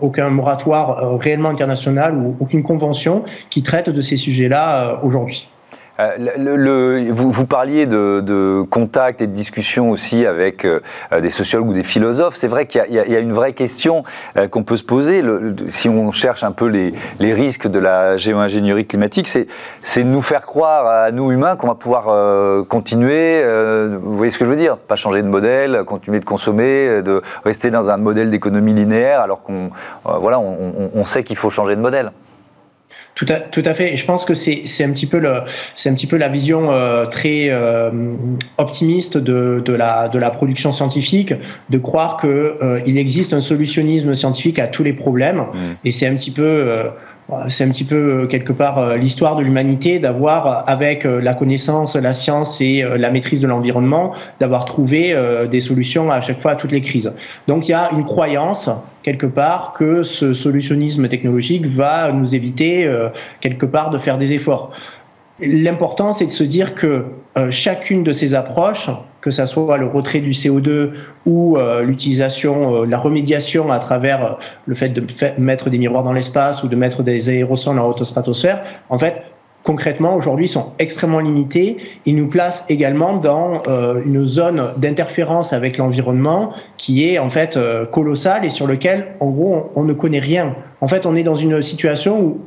aucun 0.03 0.29
moratoire 0.29 1.19
réellement 1.19 1.49
international 1.49 2.17
ou 2.17 2.37
aucune 2.39 2.63
convention 2.63 3.25
qui 3.51 3.63
traite 3.63 3.89
de 3.89 4.01
ces 4.01 4.17
sujets-là 4.17 5.01
aujourd'hui. 5.03 5.49
Euh, 6.01 6.13
le, 6.37 7.11
vous, 7.13 7.33
vous, 7.33 7.47
parliez 7.47 7.87
de, 7.87 8.21
de 8.25 8.63
contacts 8.71 9.21
et 9.21 9.27
de 9.27 9.33
discussions 9.33 9.91
aussi 9.91 10.27
avec 10.27 10.65
euh, 10.65 10.81
des 11.21 11.31
sociologues 11.31 11.71
ou 11.71 11.73
des 11.73 11.83
philosophes. 11.83 12.37
C'est 12.37 12.49
vrai 12.49 12.67
qu'il 12.67 12.85
y, 12.89 12.95
y, 12.95 13.17
a 13.17 13.19
une 13.19 13.33
vraie 13.33 13.53
question 13.53 14.05
euh, 14.37 14.47
qu'on 14.47 14.63
peut 14.63 14.77
se 14.77 14.85
poser. 14.85 15.23
Le, 15.23 15.57
si 15.69 15.89
on 15.89 16.13
cherche 16.13 16.45
un 16.45 16.53
peu 16.53 16.67
les, 16.67 16.95
les 17.19 17.35
risques 17.35 17.67
de 17.67 17.81
la 17.81 18.17
géo-ingénierie 18.17 18.87
climatique, 18.87 19.29
c'est 19.29 20.05
de 20.05 20.09
nous 20.09 20.23
faire 20.23 20.43
croire 20.43 20.87
à 20.87 21.11
nous 21.11 21.33
humains 21.33 21.57
qu'on 21.57 21.67
va 21.67 21.75
pouvoir 21.75 22.67
continuer. 22.67 23.43
vous 24.01 24.17
voyez 24.17 24.31
ce 24.31 24.39
que 24.39 24.45
je 24.45 24.51
veux 24.51 24.57
dire? 24.57 24.77
Pas 24.77 24.97
changer 24.97 25.23
de 25.23 25.29
modèle, 25.29 25.83
continuer 25.85 26.21
de 26.21 26.25
consommer, 26.25 27.03
de 27.03 27.23
rester 27.45 27.71
dans 27.71 27.91
un 27.91 27.97
modèle 27.97 28.31
d'économie 28.31 28.75
linéaire, 28.75 29.21
alors 29.21 29.43
qu'on 29.43 29.69
voilà, 30.05 30.39
on, 30.39 30.91
on 30.95 31.05
sait 31.05 31.25
qu'il 31.25 31.37
faut 31.37 31.51
changer 31.51 31.77
de 31.77 31.81
modèle. 31.81 32.13
Tout 33.19 33.27
à, 33.31 33.41
tout 33.41 33.65
à 33.65 33.75
fait. 33.75 33.97
je 33.97 34.05
pense 34.05 34.25
que 34.25 34.33
c'est 34.33 34.85
un 34.85 34.93
petit 34.93 35.07
peu 35.07 35.19
le 35.19 35.41
c'est 35.75 35.91
un 35.91 35.95
petit 35.95 36.07
peu 36.07 36.17
la 36.17 36.29
vision 36.29 36.71
euh, 36.71 37.05
très 37.07 37.49
euh, 37.51 37.91
optimiste 38.59 39.19
de, 39.19 39.61
de, 39.65 39.73
la 39.73 40.09
de 40.09 40.21
la 40.21 40.31
production 40.31 40.71
scientifique, 40.71 41.35
de 41.69 41.79
croire 41.79 42.17
que 42.17 42.29
euh, 42.63 42.81
il 42.87 42.97
existe 42.97 43.33
un 43.33 43.41
solutionnisme 43.41 44.15
scientifique 44.15 44.61
à 44.61 44.69
tous 44.69 44.85
les 44.85 44.93
problèmes. 44.93 45.39
Mmh. 45.39 45.59
Et 45.85 45.91
c'est 45.91 46.07
un 46.07 46.15
petit 46.15 46.31
peu 46.31 46.91
c'est 47.49 47.65
un 47.65 47.69
petit 47.69 47.85
peu 47.85 48.27
quelque 48.27 48.53
part 48.53 48.97
l'histoire 48.97 49.37
de 49.37 49.43
l'humanité 49.43 49.99
d'avoir, 49.99 50.69
avec 50.69 51.05
la 51.05 51.35
connaissance, 51.35 51.95
la 51.95 52.15
science 52.15 52.61
et 52.61 52.83
la 52.83 53.11
maîtrise 53.11 53.41
de 53.41 53.47
l'environnement, 53.47 54.13
d'avoir 54.41 54.65
trouvé 54.65 55.15
des 55.51 55.61
solutions 55.61 56.11
à 56.11 56.23
chaque 56.23 56.41
fois 56.41 56.53
à 56.53 56.57
toutes 56.57 56.73
les 56.73 56.81
crises. 56.81 57.13
Donc 57.47 57.69
il 57.69 57.73
y 57.73 57.75
a 57.75 57.91
une 57.93 58.05
croyance 58.05 58.71
quelque 59.03 59.27
part 59.27 59.73
que 59.73 60.03
ce 60.03 60.35
solutionnisme 60.35 61.09
technologique 61.09 61.67
va 61.67 62.13
nous 62.13 62.35
éviter 62.35 62.85
euh, 62.85 63.09
quelque 63.41 63.65
part 63.65 63.91
de 63.91 63.99
faire 63.99 64.19
des 64.19 64.35
efforts. 64.35 64.71
L'important, 65.41 66.13
c'est 66.13 66.27
de 66.27 66.31
se 66.31 66.45
dire 66.45 66.75
que 66.75 67.07
euh, 67.37 67.51
chacune 67.51 68.03
de 68.03 68.13
ces 68.13 68.35
approches, 68.35 68.91
que 69.21 69.31
ce 69.31 69.47
soit 69.47 69.77
le 69.77 69.87
retrait 69.87 70.21
du 70.21 70.31
CO2 70.31 70.91
ou 71.27 71.57
euh, 71.57 71.83
l'utilisation, 71.83 72.85
la 72.85 72.99
remédiation 72.99 73.71
à 73.71 73.79
travers 73.79 74.39
le 74.67 74.75
fait 74.75 74.91
de 74.91 75.05
mettre 75.39 75.71
des 75.71 75.79
miroirs 75.79 76.05
dans 76.05 76.13
l'espace 76.13 76.63
ou 76.63 76.69
de 76.69 76.77
mettre 76.77 77.03
des 77.03 77.31
aérosols 77.31 77.79
en 77.79 77.89
haute 77.89 78.05
stratosphère, 78.05 78.63
en 78.89 78.99
fait, 78.99 79.23
concrètement, 79.69 80.15
aujourd'hui, 80.15 80.49
sont 80.49 80.73
extrêmement 80.79 81.21
limités. 81.21 81.77
Ils 82.07 82.17
nous 82.17 82.29
placent 82.29 82.65
également 82.71 83.19
dans 83.19 83.63
euh, 83.69 84.01
une 84.05 84.25
zone 84.25 84.71
d'interférence 84.79 85.53
avec 85.53 85.77
l'environnement 85.77 86.55
qui 86.79 87.07
est 87.07 87.19
en 87.19 87.29
fait 87.29 87.59
euh, 87.59 87.85
colossale 87.85 88.47
et 88.47 88.51
sur 88.51 88.67
lequel, 88.67 89.09
en 89.21 89.29
gros, 89.29 89.71
on, 89.75 89.85
ne 89.85 89.93
connaît 89.93 90.21
rien. 90.21 90.55
En 90.81 90.89
fait, 90.89 91.05
on 91.05 91.15
est 91.15 91.23
dans 91.23 91.37
une 91.37 91.61
situation 91.61 92.19
où 92.19 92.41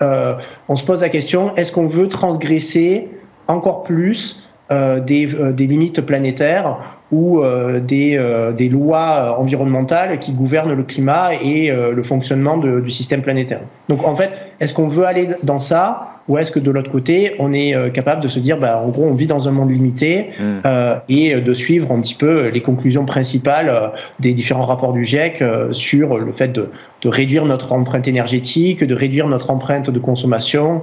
euh, 0.00 0.36
on 0.70 0.76
se 0.76 0.84
pose 0.84 1.02
la 1.02 1.10
question 1.10 1.54
est-ce 1.56 1.70
qu'on 1.70 1.86
veut 1.86 2.08
transgresser 2.08 3.10
encore 3.46 3.82
plus 3.82 4.43
des, 4.70 5.26
des, 5.26 5.66
limites 5.66 6.00
planétaires 6.00 6.93
ou 7.14 7.44
euh, 7.44 7.78
des, 7.78 8.16
euh, 8.18 8.50
des, 8.50 8.68
lois 8.68 9.38
environnementales 9.38 10.18
qui 10.18 10.32
gouvernent 10.32 10.72
le 10.72 10.82
climat 10.82 11.30
et 11.34 11.70
euh, 11.70 11.92
le 11.92 12.02
fonctionnement 12.02 12.56
du 12.56 12.90
système 12.90 13.22
planétaire. 13.22 13.60
Donc 13.88 14.04
en 14.04 14.16
fait, 14.16 14.30
est-ce 14.58 14.74
qu'on 14.74 14.88
veut 14.88 15.04
aller 15.04 15.28
dans 15.44 15.60
ça 15.60 16.10
ou 16.26 16.38
est-ce 16.38 16.50
que 16.50 16.58
de 16.58 16.70
l'autre 16.70 16.90
côté, 16.90 17.34
on 17.38 17.52
est 17.52 17.92
capable 17.92 18.22
de 18.22 18.28
se 18.28 18.38
dire, 18.38 18.56
bah, 18.56 18.82
en 18.82 18.88
gros, 18.88 19.04
on 19.04 19.12
vit 19.12 19.26
dans 19.26 19.46
un 19.46 19.50
monde 19.50 19.70
limité 19.70 20.30
mm. 20.40 20.68
et 21.10 21.34
de 21.34 21.52
suivre 21.52 21.92
un 21.92 22.00
petit 22.00 22.14
peu 22.14 22.48
les 22.48 22.62
conclusions 22.62 23.04
principales 23.04 23.92
des 24.20 24.32
différents 24.32 24.64
rapports 24.64 24.94
du 24.94 25.04
GIEC 25.04 25.44
sur 25.72 26.16
le 26.16 26.32
fait 26.32 26.48
de, 26.48 26.70
de, 27.02 27.08
réduire 27.10 27.44
notre 27.44 27.72
empreinte 27.72 28.08
énergétique, 28.08 28.82
de 28.82 28.94
réduire 28.94 29.28
notre 29.28 29.50
empreinte 29.50 29.90
de 29.90 29.98
consommation, 29.98 30.80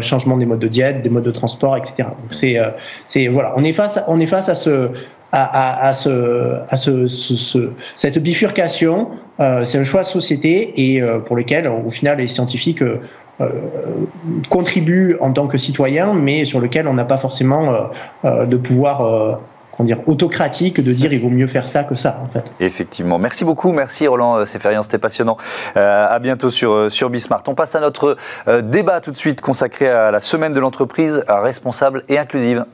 changement 0.00 0.38
des 0.38 0.46
modes 0.46 0.60
de 0.60 0.68
diète, 0.68 1.02
des 1.02 1.10
modes 1.10 1.24
de 1.24 1.32
transport, 1.32 1.76
etc. 1.76 1.94
Donc 1.98 2.30
c'est, 2.30 2.56
c'est 3.04 3.28
voilà, 3.28 3.52
on 3.58 3.64
est 3.64 3.74
face, 3.74 4.02
on 4.08 4.18
est 4.20 4.26
face 4.26 4.48
à 4.48 4.54
ce 4.54 4.88
à, 5.32 5.92
ce, 5.94 6.58
à 6.68 6.76
ce, 6.76 7.70
cette 7.94 8.18
bifurcation. 8.18 9.08
Euh, 9.40 9.64
c'est 9.64 9.78
un 9.78 9.84
choix 9.84 10.02
de 10.02 10.06
société 10.06 10.94
et 10.94 11.02
euh, 11.02 11.18
pour 11.18 11.36
lequel, 11.36 11.68
au 11.68 11.90
final, 11.90 12.18
les 12.18 12.28
scientifiques 12.28 12.82
euh, 12.82 12.98
contribuent 14.50 15.16
en 15.20 15.32
tant 15.32 15.46
que 15.46 15.58
citoyens, 15.58 16.12
mais 16.12 16.44
sur 16.44 16.60
lequel 16.60 16.88
on 16.88 16.94
n'a 16.94 17.04
pas 17.04 17.18
forcément 17.18 17.72
de 18.24 18.56
pouvoir 18.56 19.38
autocratique 20.08 20.82
de 20.82 20.92
dire 20.92 21.12
il 21.12 21.20
vaut 21.20 21.28
mieux 21.28 21.46
faire 21.46 21.68
ça 21.68 21.84
que 21.84 21.94
ça, 21.94 22.20
en 22.24 22.26
fait. 22.32 22.52
Effectivement. 22.58 23.20
Merci 23.20 23.44
beaucoup. 23.44 23.70
Merci 23.70 24.08
Roland 24.08 24.44
Seferian, 24.44 24.82
c'était 24.82 24.98
passionnant. 24.98 25.36
à 25.76 26.18
bientôt 26.18 26.50
sur, 26.50 26.90
sur 26.90 27.10
Bismart. 27.10 27.44
On 27.46 27.54
passe 27.54 27.76
à 27.76 27.80
notre 27.80 28.16
débat 28.62 29.00
tout 29.00 29.12
de 29.12 29.16
suite 29.16 29.40
consacré 29.40 29.86
à 29.86 30.10
la 30.10 30.18
semaine 30.18 30.52
de 30.52 30.58
l'entreprise 30.58 31.22
responsable 31.28 32.02
et 32.08 32.18
inclusive. 32.18 32.64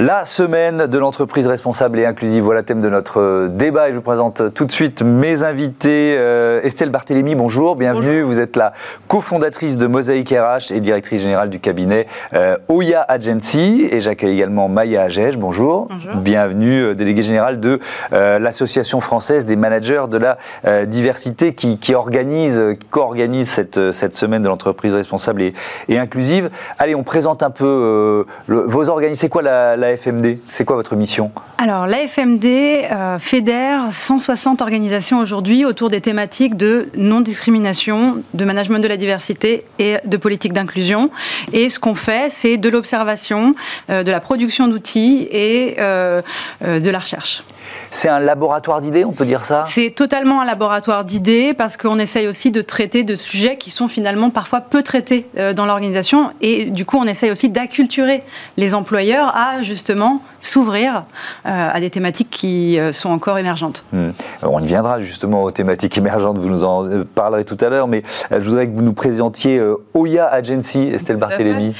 La 0.00 0.24
semaine 0.24 0.88
de 0.88 0.98
l'entreprise 0.98 1.46
responsable 1.46 2.00
et 2.00 2.04
inclusive, 2.04 2.42
voilà 2.42 2.60
le 2.60 2.66
thème 2.66 2.80
de 2.80 2.88
notre 2.88 3.20
euh, 3.20 3.48
débat 3.48 3.88
et 3.88 3.92
je 3.92 3.96
vous 3.96 4.02
présente 4.02 4.52
tout 4.52 4.64
de 4.64 4.72
suite 4.72 5.02
mes 5.02 5.44
invités. 5.44 6.16
Euh, 6.18 6.60
Estelle 6.64 6.90
Barthélémy, 6.90 7.36
bonjour, 7.36 7.76
bienvenue. 7.76 8.22
Vous 8.22 8.40
êtes 8.40 8.56
la 8.56 8.72
cofondatrice 9.06 9.76
de 9.78 9.86
Mosaïque 9.86 10.30
RH 10.30 10.72
et 10.72 10.80
directrice 10.80 11.22
générale 11.22 11.48
du 11.48 11.60
cabinet 11.60 12.08
euh, 12.32 12.56
Oya 12.66 13.02
Agency. 13.02 13.88
Et 13.88 14.00
j'accueille 14.00 14.32
également 14.34 14.68
Maya 14.68 15.02
Agege, 15.02 15.36
bonjour. 15.36 15.86
bonjour. 15.88 16.16
Bienvenue, 16.16 16.96
déléguée 16.96 17.22
générale 17.22 17.60
de 17.60 17.78
l'Association 18.10 19.00
française 19.00 19.46
des 19.46 19.54
managers 19.54 20.06
de 20.10 20.18
la 20.18 20.38
diversité 20.86 21.54
qui, 21.54 21.94
organise, 21.94 22.60
qui 22.80 22.86
co-organise 22.88 23.48
cette, 23.48 23.92
cette 23.92 24.16
semaine 24.16 24.42
de 24.42 24.48
l'entreprise 24.48 24.92
responsable 24.92 25.42
et, 25.42 25.54
et, 25.88 25.98
inclusive. 25.98 26.50
Allez, 26.80 26.96
on 26.96 27.04
présente 27.04 27.44
un 27.44 27.50
peu 27.50 28.26
vos 28.48 28.88
organismes. 28.88 29.20
C'est 29.20 29.28
quoi 29.28 29.42
la 29.42 29.76
la 29.83 29.83
FMD 29.96 30.38
C'est 30.52 30.64
quoi 30.64 30.76
votre 30.76 30.96
mission? 30.96 31.30
Alors, 31.58 31.86
la 31.86 32.06
FMD 32.06 32.44
euh, 32.44 33.18
fédère 33.18 33.92
160 33.92 34.62
organisations 34.62 35.18
aujourd'hui 35.18 35.64
autour 35.64 35.88
des 35.88 36.00
thématiques 36.00 36.56
de 36.56 36.88
non-discrimination, 36.96 38.22
de 38.34 38.44
management 38.44 38.80
de 38.80 38.88
la 38.88 38.96
diversité 38.96 39.64
et 39.78 39.96
de 40.04 40.16
politique 40.16 40.52
d'inclusion. 40.52 41.10
Et 41.52 41.68
ce 41.68 41.78
qu'on 41.78 41.94
fait, 41.94 42.30
c'est 42.30 42.56
de 42.56 42.68
l'observation, 42.68 43.54
euh, 43.90 44.02
de 44.02 44.10
la 44.10 44.20
production 44.20 44.68
d'outils 44.68 45.28
et 45.30 45.76
euh, 45.78 46.22
de 46.62 46.90
la 46.90 46.98
recherche. 46.98 47.44
C'est 47.90 48.08
un 48.08 48.18
laboratoire 48.18 48.80
d'idées, 48.80 49.04
on 49.04 49.12
peut 49.12 49.24
dire 49.24 49.44
ça? 49.44 49.64
C'est 49.68 49.90
totalement 49.90 50.40
un 50.40 50.44
laboratoire 50.44 51.04
d'idées 51.04 51.54
parce 51.54 51.76
qu'on 51.76 51.98
essaye 51.98 52.26
aussi 52.26 52.50
de 52.50 52.60
traiter 52.60 53.04
de 53.04 53.14
sujets 53.14 53.56
qui 53.56 53.70
sont 53.70 53.88
finalement 53.88 54.30
parfois 54.30 54.60
peu 54.60 54.82
traités 54.82 55.26
euh, 55.38 55.52
dans 55.52 55.64
l'organisation 55.64 56.32
et 56.40 56.66
du 56.66 56.84
coup 56.84 56.98
on 56.98 57.04
essaye 57.04 57.30
aussi 57.30 57.48
d'acculturer 57.48 58.22
les 58.56 58.74
employeurs 58.74 59.34
à 59.36 59.62
justement 59.62 59.73
s'ouvrir 60.40 61.04
euh, 61.46 61.70
à 61.72 61.80
des 61.80 61.90
thématiques 61.90 62.30
qui 62.30 62.78
euh, 62.78 62.92
sont 62.92 63.10
encore 63.10 63.38
émergentes. 63.38 63.84
Hmm. 63.92 64.10
On 64.42 64.60
y 64.60 64.66
viendra 64.66 65.00
justement 65.00 65.42
aux 65.42 65.50
thématiques 65.50 65.96
émergentes, 65.98 66.38
vous 66.38 66.48
nous 66.48 66.64
en 66.64 66.86
parlerez 67.14 67.44
tout 67.44 67.58
à 67.60 67.68
l'heure, 67.68 67.88
mais 67.88 68.02
je 68.30 68.38
voudrais 68.38 68.66
que 68.66 68.76
vous 68.76 68.82
nous 68.82 68.92
présentiez 68.92 69.60
Oya 69.94 70.26
Agency, 70.26 70.90
Estelle 70.92 71.16
Barthélémy. 71.16 71.74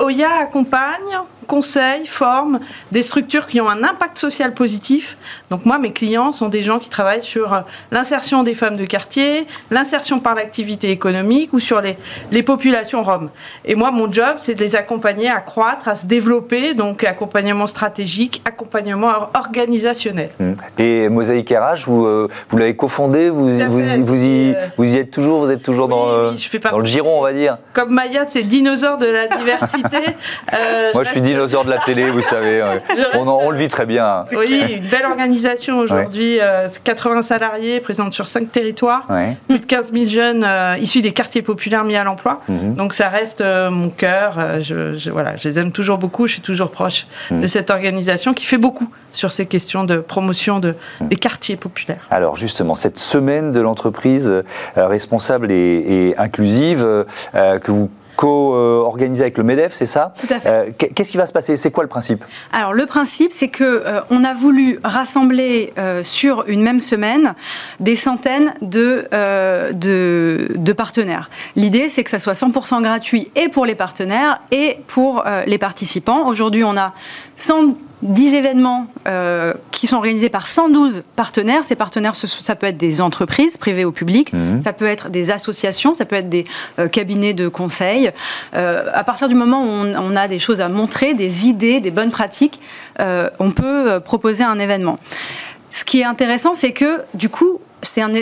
Oya 0.00 0.28
accompagne, 0.40 1.18
conseille, 1.44 2.06
forme 2.06 2.60
des 2.92 3.02
structures 3.02 3.46
qui 3.46 3.60
ont 3.60 3.68
un 3.68 3.82
impact 3.84 4.18
social 4.18 4.54
positif 4.54 5.16
donc 5.50 5.66
moi, 5.66 5.78
mes 5.78 5.92
clients 5.92 6.30
sont 6.30 6.48
des 6.48 6.62
gens 6.62 6.78
qui 6.78 6.88
travaillent 6.88 7.22
sur 7.22 7.52
euh, 7.52 7.60
l'insertion 7.92 8.42
des 8.42 8.54
femmes 8.54 8.76
de 8.76 8.84
quartier, 8.84 9.46
l'insertion 9.70 10.20
par 10.20 10.34
l'activité 10.34 10.90
économique 10.90 11.52
ou 11.52 11.60
sur 11.60 11.80
les, 11.80 11.96
les 12.30 12.42
populations 12.42 13.02
roms. 13.02 13.30
Et 13.64 13.74
moi, 13.74 13.90
mon 13.90 14.12
job, 14.12 14.36
c'est 14.38 14.54
de 14.54 14.60
les 14.60 14.76
accompagner 14.76 15.28
à 15.28 15.40
croître, 15.40 15.88
à 15.88 15.96
se 15.96 16.06
développer, 16.06 16.74
donc 16.74 17.04
accompagnement 17.04 17.66
stratégique, 17.66 18.42
accompagnement 18.44 19.12
organisationnel. 19.34 20.30
Mmh. 20.40 20.52
Et 20.78 21.08
Mosaïque 21.08 21.50
RH, 21.50 21.84
vous, 21.86 22.06
euh, 22.06 22.28
vous 22.48 22.56
l'avez 22.56 22.76
cofondé, 22.76 23.30
vous, 23.30 23.50
vous, 23.50 24.04
vous, 24.04 24.24
y, 24.24 24.54
euh, 24.54 24.66
vous 24.76 24.94
y 24.94 24.98
êtes 24.98 25.10
toujours, 25.10 25.40
vous 25.40 25.50
êtes 25.50 25.62
toujours 25.62 25.88
dans, 25.88 26.06
dans 26.06 26.78
le 26.78 26.86
giron, 26.86 27.18
on 27.18 27.22
va 27.22 27.32
dire 27.32 27.58
Comme 27.72 27.90
Maya, 27.90 28.24
c'est 28.28 28.42
dinosaure 28.42 28.98
de 28.98 29.06
la 29.06 29.26
diversité. 29.38 30.16
moi, 30.94 31.04
je, 31.04 31.10
suis 31.10 31.20
dinosaure 31.34 31.64
de 31.64 31.70
la 31.70 31.78
télé, 31.78 32.10
vous 32.10 32.20
savez. 32.20 32.62
on, 33.14 33.26
on, 33.26 33.50
le 33.50 33.58
vit 33.58 33.68
très 33.68 33.86
bien. 33.86 34.24
Oui, 34.32 34.62
une 34.78 34.88
belle 34.88 35.06
organisation 35.06 35.78
aujourd'hui, 35.78 36.38
80 36.84 37.18
euh, 37.18 37.22
salariés, 37.22 37.80
présente 37.80 38.12
sur 38.12 38.28
5 38.28 38.50
territoires, 38.50 39.08
plus 39.48 39.58
de 39.58 39.66
15 39.66 39.92
000 39.92 40.06
jeunes 40.06 40.44
euh, 40.44 40.76
issus 40.78 41.02
des 41.02 41.12
quartiers 41.12 41.42
populaires 41.42 41.84
mis 41.84 41.96
à 41.96 42.04
l'emploi. 42.04 42.40
Mhm. 42.48 42.74
Donc 42.74 42.94
ça 42.94 43.08
reste 43.08 43.40
euh, 43.40 43.70
mon 43.70 43.90
cœur. 43.90 44.60
Je, 44.60 45.10
voilà, 45.10 45.36
je 45.36 45.48
les 45.48 45.58
aime 45.58 45.72
toujours 45.72 45.98
beaucoup. 45.98 46.26
Je 46.26 46.34
suis 46.34 46.42
toujours 46.42 46.70
proche 46.70 47.06
mhm. 47.30 47.40
de 47.42 47.46
cette 47.46 47.70
organisation 47.70 48.32
qui 48.34 48.44
fait 48.44 48.58
beaucoup 48.58 48.88
sur 49.12 49.32
ces 49.32 49.46
questions 49.46 49.84
de 49.84 49.98
promotion 49.98 50.60
de, 50.60 50.74
mhm. 51.00 51.08
des 51.08 51.16
quartiers 51.16 51.56
populaires. 51.56 52.06
Alors 52.10 52.36
justement, 52.36 52.74
cette 52.74 52.98
semaine 52.98 53.52
de 53.52 53.60
l'entreprise 53.60 54.30
responsable 54.76 55.50
et, 55.50 55.54
et 56.10 56.18
inclusive 56.18 57.04
que 57.32 57.70
vous 57.70 57.90
co-organisé 58.16 59.22
avec 59.22 59.38
le 59.38 59.44
MEDEF, 59.44 59.72
c'est 59.72 59.86
ça 59.86 60.14
Tout 60.18 60.32
à 60.32 60.40
fait. 60.40 60.48
Euh, 60.48 60.70
qu'est-ce 60.76 61.10
qui 61.10 61.16
va 61.16 61.26
se 61.26 61.32
passer? 61.32 61.56
C'est 61.56 61.70
quoi 61.70 61.84
le 61.84 61.88
principe? 61.88 62.24
Alors 62.52 62.72
le 62.72 62.86
principe, 62.86 63.32
c'est 63.32 63.48
que 63.48 63.64
euh, 63.64 64.00
on 64.10 64.24
a 64.24 64.34
voulu 64.34 64.78
rassembler 64.84 65.72
euh, 65.78 66.02
sur 66.02 66.44
une 66.48 66.62
même 66.62 66.80
semaine 66.80 67.34
des 67.80 67.96
centaines 67.96 68.54
de, 68.62 69.08
de, 69.72 70.52
de, 70.54 70.72
partenaires. 70.72 71.30
L'idée, 71.56 71.88
c'est 71.88 72.04
que 72.04 72.10
ça 72.10 72.18
soit 72.18 72.34
100% 72.34 72.82
gratuit 72.82 73.30
et 73.36 73.48
pour 73.48 73.66
les 73.66 73.74
partenaires 73.74 74.40
et 74.50 74.78
pour 74.86 75.24
les 75.46 75.58
participants. 75.58 76.26
Aujourd'hui, 76.26 76.64
on 76.64 76.76
a 76.76 76.92
100 77.36 77.76
10 78.04 78.34
événements 78.34 78.86
euh, 79.08 79.54
qui 79.70 79.86
sont 79.86 79.96
organisés 79.96 80.28
par 80.28 80.46
112 80.46 81.02
partenaires. 81.16 81.64
Ces 81.64 81.74
partenaires, 81.74 82.14
ça 82.14 82.54
peut 82.54 82.66
être 82.66 82.76
des 82.76 83.00
entreprises 83.00 83.56
privées 83.56 83.84
ou 83.84 83.92
publiques, 83.92 84.32
mhm. 84.32 84.62
ça 84.62 84.72
peut 84.72 84.84
être 84.84 85.08
des 85.08 85.30
associations, 85.30 85.94
ça 85.94 86.04
peut 86.04 86.16
être 86.16 86.28
des 86.28 86.44
euh, 86.78 86.86
cabinets 86.86 87.32
de 87.32 87.48
conseil. 87.48 88.10
Euh, 88.54 88.90
à 88.92 89.04
partir 89.04 89.28
du 89.28 89.34
moment 89.34 89.64
où 89.64 89.86
on, 89.96 90.16
a 90.16 90.28
des 90.28 90.38
choses 90.38 90.60
à 90.60 90.68
montrer, 90.68 91.14
des 91.14 91.48
idées, 91.48 91.80
des 91.80 91.90
bonnes 91.90 92.12
pratiques, 92.12 92.60
on 92.98 93.50
peut 93.50 94.00
proposer 94.04 94.44
un 94.44 94.58
événement. 94.60 94.98
Ce 95.72 95.84
qui 95.84 96.00
est 96.00 96.04
intéressant, 96.04 96.54
c'est 96.54 96.70
que 96.70 97.02
du 97.14 97.28
coup, 97.28 97.58
c'est 97.84 98.00
un, 98.00 98.12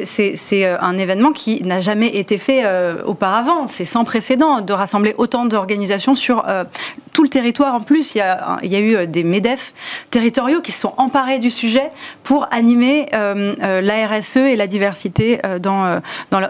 un, 0.80 0.98
événement 0.98 1.32
qui 1.32 1.62
n'a 1.64 1.80
jamais 1.80 2.08
été 2.08 2.38
fait 2.38 2.64
auparavant. 3.04 3.66
C'est 3.66 3.84
sans 3.84 4.04
précédent 4.04 4.60
de 4.60 4.72
rassembler 4.72 5.14
autant 5.16 5.46
d'organisations 5.46 6.14
sur 6.14 6.44
tout 7.12 7.22
le 7.22 7.28
territoire. 7.28 7.74
En 7.74 7.80
plus, 7.80 8.14
il 8.14 8.18
y 8.18 8.20
a, 8.20 8.80
eu 8.80 8.96
euh, 8.96 9.06
des 9.06 9.24
MEDEF 9.24 9.72
territoriaux 10.10 10.60
qui 10.60 10.72
se 10.72 10.80
sont 10.80 10.94
emparés 10.96 11.38
du 11.38 11.50
sujet 11.50 11.90
pour 12.22 12.46
animer 12.50 13.08
euh, 13.14 13.54
euh, 13.62 13.80
la 13.80 14.06
RSE 14.06 14.36
et 14.36 14.56
la 14.56 14.66
diversité 14.66 15.40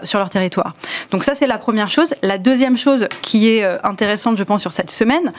sur 0.03 0.19
leur 0.19 0.29
territoire. 0.29 0.73
Donc 1.11 1.23
ça, 1.23 1.35
c'est 1.35 1.47
la 1.47 1.57
première 1.57 1.89
chose. 1.89 2.13
La 2.21 2.37
deuxième 2.37 2.77
chose 2.77 3.07
qui 3.21 3.49
est 3.49 3.63
intéressante, 3.83 4.37
je 4.37 4.43
pense, 4.43 4.61
sur 4.61 4.71
cette 4.71 4.91
semaine, 4.91 5.33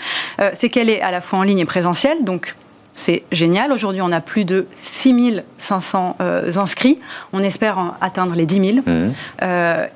c'est 0.53 0.69
qu'elle 0.69 0.91
est 0.91 1.01
à 1.01 1.11
la 1.11 1.21
fois 1.21 1.39
en 1.39 1.43
ligne 1.43 1.61
et 1.61 1.65
présentielle. 1.65 2.25
Donc 2.25 2.55
c'est 2.95 3.25
génial. 3.33 3.73
Aujourd'hui, 3.73 4.01
on 4.01 4.13
a 4.13 4.21
plus 4.21 4.45
de 4.45 4.67
6500 4.77 6.17
inscrits. 6.57 6.99
On 7.33 7.43
espère 7.43 7.97
atteindre 8.01 8.35
les 8.35 8.47
10 8.47 8.61
000. 8.61 8.73
Mmh. 8.87 9.13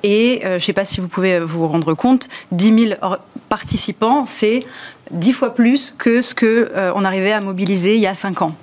et 0.03 0.41
je 0.43 0.53
ne 0.53 0.59
sais 0.59 0.73
pas 0.73 0.85
si 0.85 0.99
vous 0.99 1.07
pouvez 1.07 1.39
vous 1.39 1.67
rendre 1.67 1.93
compte, 1.93 2.27
10 2.51 2.87
000 2.89 2.99
participants, 3.49 4.25
c'est 4.25 4.63
dix 5.11 5.33
fois 5.33 5.53
plus 5.53 5.93
que 5.97 6.21
ce 6.21 6.33
qu'on 6.33 6.45
euh, 6.45 6.91
on 6.95 7.03
arrivait 7.03 7.31
à 7.31 7.41
mobiliser 7.41 7.95
il 7.95 8.01
y 8.01 8.07
a 8.07 8.15
cinq 8.15 8.41
ans. 8.41 8.55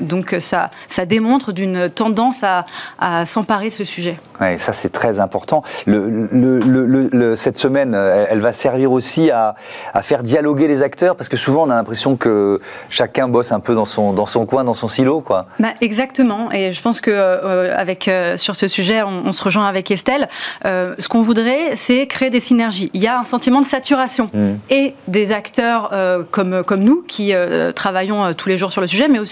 Donc 0.00 0.34
ça, 0.38 0.70
ça 0.88 1.04
démontre 1.04 1.52
d'une 1.52 1.88
tendance 1.88 2.42
à, 2.42 2.66
à 2.98 3.26
s'emparer 3.26 3.68
de 3.68 3.72
ce 3.72 3.84
sujet. 3.84 4.16
Oui, 4.40 4.58
ça 4.58 4.72
c'est 4.72 4.90
très 4.90 5.20
important. 5.20 5.62
Le, 5.86 7.34
cette 7.36 7.58
semaine, 7.58 7.94
elle, 7.94 8.40
va 8.40 8.52
servir 8.52 8.92
aussi 8.92 9.30
à, 9.30 9.54
à, 9.94 10.02
faire 10.02 10.22
dialoguer 10.22 10.68
les 10.68 10.82
acteurs, 10.82 11.16
parce 11.16 11.28
que 11.28 11.36
souvent 11.36 11.66
on 11.66 11.70
a 11.70 11.74
l'impression 11.74 12.16
que 12.16 12.60
chacun 12.90 13.28
bosse 13.28 13.52
un 13.52 13.60
peu 13.60 13.74
dans 13.74 13.84
son, 13.84 14.12
dans 14.12 14.26
son 14.26 14.46
coin, 14.46 14.64
dans 14.64 14.74
son 14.74 14.88
silo. 14.88 15.20
Quoi. 15.20 15.46
Bah, 15.58 15.74
exactement, 15.80 16.50
et 16.52 16.72
je 16.72 16.82
pense 16.82 17.00
que 17.00 17.70
avec, 17.72 18.10
sur 18.36 18.56
ce 18.56 18.68
sujet, 18.68 19.02
on, 19.02 19.32
se 19.32 19.42
rejoint 19.42 19.66
avec 19.66 19.90
Estelle. 19.90 20.28
ce 20.64 21.08
qu'on 21.08 21.22
voudrait, 21.22 21.76
c'est 21.76 22.06
créer 22.06 22.30
des 22.30 22.40
synergies. 22.40 22.90
Il 22.94 23.02
y 23.02 23.06
a 23.06 23.18
un 23.18 23.24
sentiment 23.24 23.60
de 23.60 23.66
saturation 23.66 24.30
mm. 24.32 24.54
et 24.70 24.94
des 25.08 25.32
acteurs 25.32 25.90
comme, 26.30 26.62
comme 26.64 26.80
nous 26.80 27.02
qui 27.02 27.34
travaillons 27.74 28.32
tous 28.34 28.48
les 28.48 28.58
jours 28.58 28.72
sur 28.72 28.80
le 28.80 28.86
sujet, 28.86 29.08
mais 29.08 29.18
aussi 29.18 29.25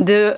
de, 0.00 0.34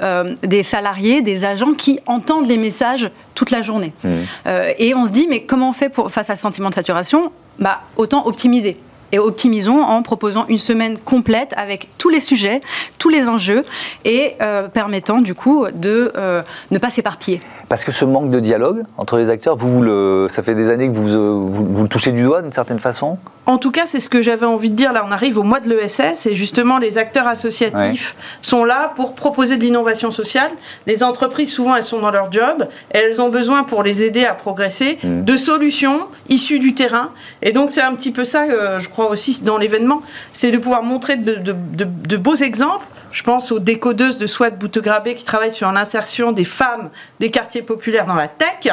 des 0.47 0.63
salariés, 0.63 1.23
des 1.23 1.45
agents 1.45 1.75
qui 1.75 2.01
entendent 2.07 2.47
les 2.47 2.57
messages 2.57 3.11
toute 3.35 3.51
la 3.51 3.63
journée. 3.63 3.93
Mmh. 4.03 4.09
Euh, 4.47 4.73
et 4.79 4.95
on 4.95 5.07
se 5.07 5.13
dit, 5.13 5.27
mais 5.29 5.43
comment 5.43 5.71
on 5.71 5.73
fait 5.73 5.89
pour, 5.89 6.11
face 6.11 6.31
à 6.31 6.37
ce 6.37 6.43
sentiment 6.43 6.71
de 6.71 6.75
saturation? 6.75 7.33
Bah, 7.59 7.83
Autant 7.97 8.27
optimiser 8.27 8.77
et 9.13 9.19
optimisons 9.19 9.83
en 9.83 10.03
proposant 10.03 10.47
une 10.49 10.59
semaine 10.59 10.99
complète 10.99 11.55
avec 11.57 11.89
tous 11.99 12.09
les 12.09 12.21
sujets, 12.21 12.61
tous 12.99 13.09
les 13.09 13.29
enjeux 13.29 13.63
et 14.05 14.35
euh, 14.43 14.69
permettant 14.69 15.21
du 15.21 15.35
coup 15.35 15.67
de 15.73 16.13
euh, 16.17 16.43
ne 16.71 16.79
pas 16.79 16.91
s'éparpiller. 16.91 17.41
Parce 17.69 17.85
que 17.85 17.93
ce 17.93 18.05
manque 18.05 18.31
de 18.31 18.41
dialogue 18.41 18.83
entre 18.97 19.19
les 19.19 19.31
acteurs, 19.31 19.57
vous, 19.57 19.83
le, 19.83 20.27
ça 20.31 20.43
fait 20.43 20.55
des 20.55 20.71
années 20.71 20.89
que 20.89 20.97
vous, 20.97 21.51
vous, 21.51 21.83
le 21.83 21.89
touchez 21.89 22.13
du 22.13 22.23
doigt 22.23 22.43
d'une 22.43 22.53
certaine 22.53 22.81
façon? 22.81 23.19
En 23.47 23.57
tout 23.57 23.71
cas, 23.71 23.85
c'est 23.87 23.99
ce 23.99 24.11
que 24.11 24.21
j'avais 24.21 24.45
envie 24.45 24.69
de 24.69 24.75
dire. 24.75 24.93
Là, 24.93 25.05
on 25.07 25.11
arrive 25.11 25.39
au 25.39 25.43
mois 25.43 25.61
de 25.61 25.71
l'ESS 25.71 26.27
et 26.27 26.35
justement, 26.35 26.77
les 26.77 26.99
acteurs 26.99 27.27
associatifs 27.27 28.15
sont 28.43 28.65
là 28.65 28.93
pour 28.95 29.15
proposer 29.15 29.57
de 29.57 29.63
l'innovation 29.63 30.11
sociale. 30.11 30.51
Les 30.87 31.03
entreprises, 31.03 31.51
souvent, 31.51 31.75
elles 31.75 31.83
sont 31.83 32.01
dans 32.01 32.11
leur 32.11 32.31
job 32.31 32.69
et 32.93 32.99
elles 32.99 33.23
ont 33.23 33.31
besoin 33.31 33.65
pour 33.65 33.83
les 33.83 34.05
aider 34.05 34.27
à 34.27 34.35
progresser 34.35 34.99
mmh. 35.03 35.25
de 35.25 35.37
solutions 35.39 36.09
issues 36.29 36.59
du 36.59 36.75
terrain. 36.75 37.11
Et 37.41 37.53
donc, 37.53 37.71
c'est 37.71 37.81
un 37.81 37.95
petit 37.95 38.11
peu 38.11 38.27
ça, 38.27 38.45
euh, 38.45 38.81
je 38.81 38.89
crois 38.91 38.98
aussi 39.07 39.43
dans 39.43 39.59
l'événement, 39.59 40.03
c'est 40.33 40.51
de 40.51 40.59
pouvoir 40.59 40.83
montrer 40.83 41.17
de, 41.17 42.17
beaux 42.17 42.37
exemples. 42.37 42.87
Je 43.11 43.23
pense 43.23 43.51
aux 43.53 43.59
décodeuses 43.59 44.19
de 44.19 44.27
Swat 44.27 44.51
Boutegrabé 44.51 45.15
qui 45.15 45.25
travaillent 45.25 45.53
sur 45.53 45.73
l'insertion 45.73 46.31
des 46.31 46.45
femmes 46.45 46.91
des 47.21 47.31
quartiers 47.31 47.63
populaires 47.63 48.05
dans 48.05 48.15
la 48.15 48.29
tech. 48.29 48.71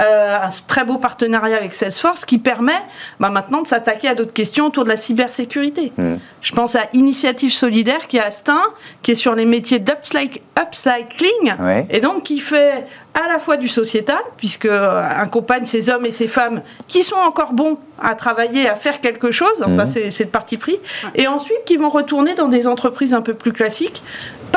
Euh, 0.00 0.38
un 0.42 0.48
très 0.66 0.84
beau 0.84 0.98
partenariat 0.98 1.56
avec 1.56 1.72
Salesforce 1.72 2.24
qui 2.24 2.38
permet 2.38 2.80
bah, 3.20 3.30
maintenant 3.30 3.62
de 3.62 3.68
s'attaquer 3.68 4.08
à 4.08 4.16
d'autres 4.16 4.32
questions 4.32 4.66
autour 4.66 4.82
de 4.82 4.88
la 4.88 4.96
cybersécurité. 4.96 5.92
Mmh. 5.96 6.14
Je 6.42 6.52
pense 6.52 6.74
à 6.74 6.88
Initiative 6.94 7.52
Solidaire 7.52 8.08
qui 8.08 8.16
est 8.16 8.22
à 8.22 8.32
Stein, 8.32 8.62
qui 9.02 9.12
est 9.12 9.16
sur 9.16 9.36
les 9.36 9.44
métiers 9.44 9.78
d'upcycling 9.78 11.54
et 11.88 12.00
donc 12.00 12.24
qui 12.24 12.40
fait 12.40 12.84
à 13.16 13.28
la 13.28 13.38
fois 13.38 13.56
du 13.56 13.66
sociétal, 13.66 14.20
puisque 14.36 14.66
euh, 14.66 15.00
accompagne 15.02 15.64
ces 15.64 15.88
hommes 15.88 16.04
et 16.04 16.10
ces 16.10 16.28
femmes 16.28 16.60
qui 16.86 17.02
sont 17.02 17.16
encore 17.16 17.54
bons 17.54 17.78
à 17.98 18.14
travailler, 18.14 18.68
à 18.68 18.76
faire 18.76 19.00
quelque 19.00 19.30
chose, 19.30 19.62
enfin 19.62 19.86
mhm. 19.86 20.10
c'est 20.10 20.24
le 20.24 20.30
parti 20.30 20.58
pris, 20.58 20.78
et 21.14 21.26
ensuite 21.26 21.64
qui 21.64 21.78
vont 21.78 21.88
retourner 21.88 22.34
dans 22.34 22.48
des 22.48 22.66
entreprises 22.66 23.14
un 23.14 23.22
peu 23.22 23.32
plus 23.32 23.54
classiques, 23.54 24.02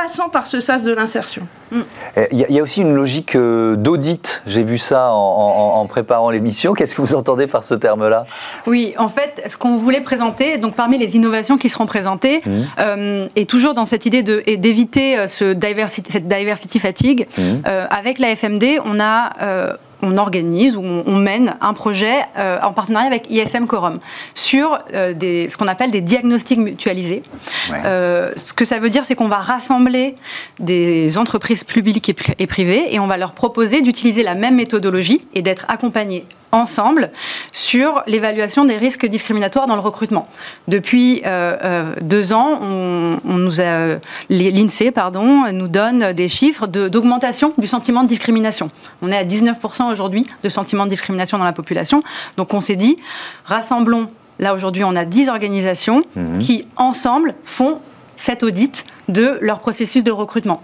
passant 0.01 0.29
par 0.29 0.47
ce 0.47 0.59
sas 0.59 0.83
de 0.83 0.93
l'insertion. 0.93 1.45
Il 1.73 1.83
eh, 2.15 2.53
y, 2.53 2.59
a 2.59 2.63
aussi 2.63 2.81
une 2.81 2.93
logique 2.93 3.35
euh, 3.35 3.75
d'audit, 3.75 4.41
j'ai 4.47 4.63
vu 4.63 4.77
ça 4.77 5.11
en, 5.11 5.85
préparant 5.87 6.29
l'émission. 6.29 6.73
Qu'est-ce 6.73 6.95
que 6.95 7.01
vous 7.01 7.15
entendez 7.15 7.47
par 7.47 7.63
ce 7.63 7.75
terme-là? 7.75 8.25
Oui, 8.65 8.93
en 8.97 9.09
fait, 9.09 9.41
ce 9.45 9.57
qu'on 9.57 9.77
voulait 9.77 10.01
présenter, 10.01 10.57
donc 10.57 10.75
parmi 10.75 10.97
les 10.97 11.15
innovations 11.15 11.57
qui 11.57 11.67
seront 11.67 11.85
présentées, 11.85 12.41
euh, 12.79 13.27
et 13.35 13.45
toujours 13.45 13.73
dans 13.73 13.85
cette 13.85 14.05
idée 14.05 14.23
d'éviter 14.23 15.27
ce 15.27 15.53
diversity, 15.53 16.11
cette 16.11 16.27
diversity 16.27 16.79
fatigue, 16.79 17.27
mhm. 17.37 17.61
avec 17.89 18.19
la 18.19 18.31
FM 18.31 18.57
on 18.85 18.99
a 18.99 19.33
euh, 19.41 19.73
on 20.01 20.17
organise 20.17 20.75
ou 20.75 20.81
on, 20.81 21.17
mène 21.17 21.57
un 21.61 21.73
projet 21.73 22.21
euh, 22.37 22.57
en 22.61 22.71
partenariat 22.73 23.07
avec 23.07 23.29
ISM 23.29 23.67
Quorum 23.67 23.99
sur 24.33 24.79
euh, 24.93 25.13
ce 25.19 25.57
qu'on 25.57 25.67
appelle 25.67 25.91
des 25.91 26.01
diagnostics 26.01 26.59
mutualisés. 26.59 27.23
ce 27.67 28.53
que 28.53 28.65
ça 28.65 28.79
veut 28.79 28.89
dire, 28.89 29.05
c'est 29.05 29.15
qu'on 29.15 29.27
va 29.27 29.37
rassembler 29.37 30.15
des 30.59 31.17
entreprises 31.17 31.63
publiques 31.63 32.09
et, 32.39 32.47
privées 32.47 32.93
et 32.93 32.99
on 32.99 33.07
va 33.07 33.17
leur 33.17 33.33
proposer 33.33 33.81
d'utiliser 33.81 34.23
la 34.23 34.35
même 34.35 34.55
méthodologie 34.55 35.21
et 35.33 35.41
d'être 35.41 35.65
accompagnés 35.67 36.25
ensemble 36.51 37.11
sur 37.51 38.03
l'évaluation 38.07 38.65
des 38.65 38.77
risques 38.77 39.05
discriminatoires 39.05 39.67
dans 39.67 39.75
le 39.75 39.81
recrutement. 39.81 40.25
Depuis 40.67 41.21
euh, 41.25 41.57
euh, 41.63 41.95
deux 42.01 42.33
ans, 42.33 42.59
on, 42.61 43.19
nous 43.25 43.61
a, 43.61 43.97
l'INSEE 44.29 44.91
pardon, 44.91 45.51
nous 45.51 45.67
donne 45.67 46.13
des 46.13 46.27
chiffres 46.27 46.67
d'augmentation 46.67 47.53
du 47.57 47.67
sentiment 47.67 48.03
de 48.03 48.07
discrimination. 48.07 48.69
On 49.01 49.11
est 49.11 49.17
à 49.17 49.23
19% 49.23 49.91
aujourd'hui 49.91 50.25
de 50.43 50.49
sentiment 50.49 50.85
de 50.85 50.89
discrimination 50.89 51.37
dans 51.37 51.45
la 51.45 51.53
population. 51.53 52.01
Donc 52.37 52.53
on 52.53 52.61
s'est 52.61 52.75
dit, 52.75 52.97
rassemblons, 53.45 54.09
là 54.39 54.53
aujourd'hui 54.53 54.83
on 54.83 54.95
a 54.95 55.05
10 55.05 55.29
organisations 55.29 56.01
mmh. 56.15 56.39
qui 56.39 56.67
ensemble 56.77 57.35
font 57.43 57.79
cet 58.19 58.43
audit 58.43 58.85
de 59.07 59.39
leur 59.41 59.59
processus 59.59 60.03
de 60.03 60.11
recrutement. 60.11 60.61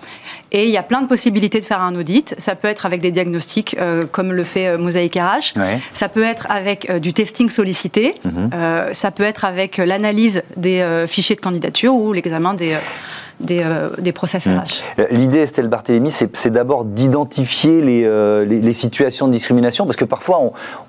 Et 0.52 0.66
il 0.66 0.72
y 0.72 0.78
a 0.78 0.84
plein 0.84 1.02
de 1.02 1.08
possibilités 1.08 1.60
de 1.60 1.66
faire 1.66 1.82
un 1.82 1.96
audit. 1.96 2.36
Ça 2.38 2.54
peut 2.54 2.68
être 2.68 2.86
avec 2.86 3.02
des 3.02 3.12
diagnostics, 3.12 3.76
euh, 3.80 4.06
comme 4.06 4.34
le 4.34 4.44
fait 4.44 4.68
euh, 4.68 4.78
Mosaic 4.78 5.16
RH. 5.16 5.58
Ça 5.94 6.10
peut 6.10 6.24
être 6.24 6.46
avec 6.52 6.90
euh, 6.90 7.00
du 7.00 7.14
testing 7.14 7.50
sollicité. 7.50 8.14
Mhm. 8.26 8.50
ça 8.92 9.12
peut 9.12 9.24
être 9.24 9.46
avec 9.46 9.78
l'analyse 9.78 10.44
des 10.58 11.06
fichiers 11.08 11.36
de 11.36 11.42
candidature 11.42 11.96
ou 11.96 12.12
l'examen 12.12 12.54
des 12.54 12.78
des, 13.40 13.62
euh, 13.64 13.90
des 13.98 14.12
process 14.12 14.48
RH. 14.48 14.50
Mmh. 14.50 15.00
Euh, 15.00 15.08
l'idée, 15.12 15.40
Estelle 15.40 15.68
Barthélémy, 15.68 16.12
c'est 16.12 16.50
d'abord 16.50 16.86
d'identifier 16.86 17.82
euh, 17.84 18.46
les, 18.46 18.62
les, 18.62 18.74
situations 18.74 19.28
de 19.28 19.32
discrimination, 19.32 19.86
parce 19.86 19.98
que 19.98 20.06
parfois, 20.06 20.40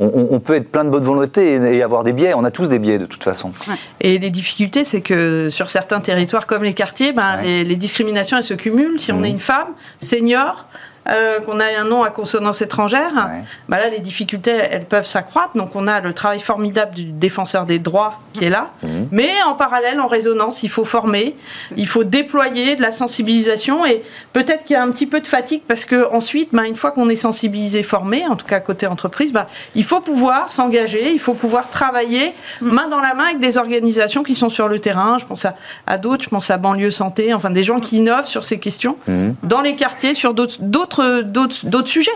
on, 0.01 0.27
on, 0.31 0.41
peut 0.41 0.55
être 0.55 0.71
plein 0.71 0.85
de 0.85 0.91
bonne 0.91 1.05
volonté 1.05 1.55
et, 1.55 1.83
avoir 1.83 2.05
des 2.05 2.13
biais. 2.13 2.35
On 2.35 2.45
a 2.45 2.51
tous 2.51 2.69
des 2.69 2.79
biais, 2.79 2.99
de 2.99 3.07
toute 3.07 3.25
façon. 3.25 3.53
Et 4.01 4.19
les 4.19 4.31
difficultés, 4.31 4.85
c'est 4.85 5.01
que 5.01 5.51
sur 5.51 5.71
certains 5.71 6.01
territoires 6.01 6.47
comme 6.47 6.63
les 6.63 6.75
quartiers, 6.75 7.13
ben, 7.13 7.41
les, 7.43 7.65
les, 7.65 7.77
discriminations, 7.77 8.37
elles 8.37 8.43
se 8.43 8.55
cumulent. 8.55 9.01
Si 9.01 9.13
on 9.13 9.19
mmh. 9.19 9.25
est 9.25 9.31
une 9.31 9.41
femme, 9.41 9.69
senior, 10.01 10.67
euh, 11.09 11.41
qu'on 11.41 11.61
a 11.61 11.67
un 11.79 11.85
nom 11.85 12.03
à 12.03 12.11
consonance 12.11 12.63
étrangère, 12.63 13.31
bah 13.69 13.79
là, 13.79 13.89
les 13.89 14.01
difficultés, 14.01 14.51
elles 14.51 14.85
peuvent 14.85 15.07
s'accroître. 15.07 15.57
Donc, 15.57 15.75
on 15.75 15.87
a 15.87 16.01
le 16.01 16.13
travail 16.13 16.41
formidable 16.41 16.95
du 16.95 17.05
défenseur 17.05 17.65
des 17.65 17.79
droits 17.79 18.21
qui 18.33 18.45
est 18.45 18.51
là. 18.51 18.71
Mhm. 18.83 19.09
Mais 19.13 19.31
en 19.47 19.55
parallèle, 19.55 20.01
en 20.01 20.07
résonance, 20.07 20.63
il 20.63 20.69
faut 20.69 20.85
former, 20.85 21.37
il 21.77 21.87
faut 21.87 22.05
déployer 22.05 22.77
de 22.77 22.83
la 22.83 22.91
sensibilisation 22.91 23.87
et 23.87 24.03
peut-être 24.33 24.65
qu'il 24.65 24.75
y 24.75 24.77
a 24.77 24.83
un 24.83 24.91
petit 24.91 25.07
peu 25.07 25.21
de 25.21 25.27
fatigue 25.27 25.63
parce 25.67 25.85
que 25.85 26.13
ensuite, 26.13 26.51
bah, 26.53 26.67
une 26.67 26.77
fois 26.77 26.91
qu'on 26.91 27.09
est 27.09 27.17
sensibilisé, 27.17 27.83
formé, 27.83 28.25
en 28.29 28.37
tout 28.37 28.47
cas 28.47 28.61
côté 28.61 28.87
entreprise, 28.87 29.33
bah, 29.33 29.47
il 29.75 29.85
faut 29.85 30.01
pouvoir 30.01 30.51
s'engager, 30.51 31.13
il 31.13 31.19
faut 31.19 31.35
pouvoir 31.35 31.71
travailler 31.71 32.33
mhm. 32.61 32.73
main 32.73 32.89
dans 32.89 33.01
la 33.01 33.15
main 33.15 33.25
avec 33.27 33.41
des 33.41 33.59
organisations 33.59 34.23
qui 34.23 34.35
sont 34.35 34.49
sur 34.49 34.69
le 34.69 34.79
terrain. 34.79 35.19
Je 35.19 35.27
pense 35.27 35.45
à, 35.45 35.55
à 35.87 35.99
d'autres, 35.99 36.25
je 36.25 36.29
pense 36.29 36.51
à 36.51 36.59
Banlieue 36.59 36.91
Santé, 36.91 37.33
enfin 37.33 37.51
des 37.51 37.63
gens 37.63 37.81
qui 37.81 37.97
innovent 37.97 38.27
sur 38.27 38.45
ces 38.45 38.59
questions 38.59 38.97
mhm. 39.07 39.35
dans 39.43 39.61
les 39.61 39.77
quartiers, 39.77 40.15
sur 40.15 40.35
d'autres 40.35 40.96
d'autres 41.23 41.87
sujets. 41.89 42.11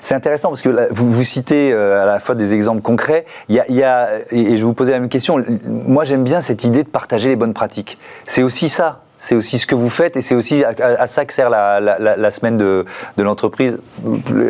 C'est 0.00 0.14
intéressant 0.14 0.48
parce 0.48 0.62
que 0.62 0.92
vous, 0.92 1.24
citez 1.24 1.72
euh, 1.72 2.02
à 2.02 2.06
la 2.06 2.18
fois 2.18 2.34
des 2.34 2.54
exemples 2.54 2.82
concrets. 2.82 3.26
Il 3.48 3.56
y 3.68 3.82
a, 3.82 4.10
et 4.30 4.56
je 4.56 4.64
vous 4.64 4.74
poser 4.74 4.92
la 4.92 5.00
même 5.00 5.08
question. 5.08 5.42
Moi, 5.64 6.04
j'aime 6.04 6.24
bien 6.24 6.40
cette 6.40 6.64
idée 6.64 6.82
de 6.82 6.88
partager 6.88 7.28
les 7.28 7.36
bonnes 7.36 7.54
pratiques. 7.54 7.98
C'est 8.26 8.42
aussi 8.42 8.68
ça 8.68 9.00
c'est 9.26 9.34
aussi 9.34 9.58
ce 9.58 9.66
que 9.66 9.74
vous 9.74 9.90
faites 9.90 10.16
et 10.16 10.22
c'est 10.22 10.36
aussi 10.36 10.62
à, 10.62 11.06
ça 11.08 11.24
que 11.24 11.34
sert 11.34 11.50
la, 11.50 12.30
semaine 12.30 12.56
de, 12.56 12.84
l'entreprise. 13.18 13.76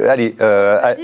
Allez, 0.07 0.37
euh, 0.43 0.95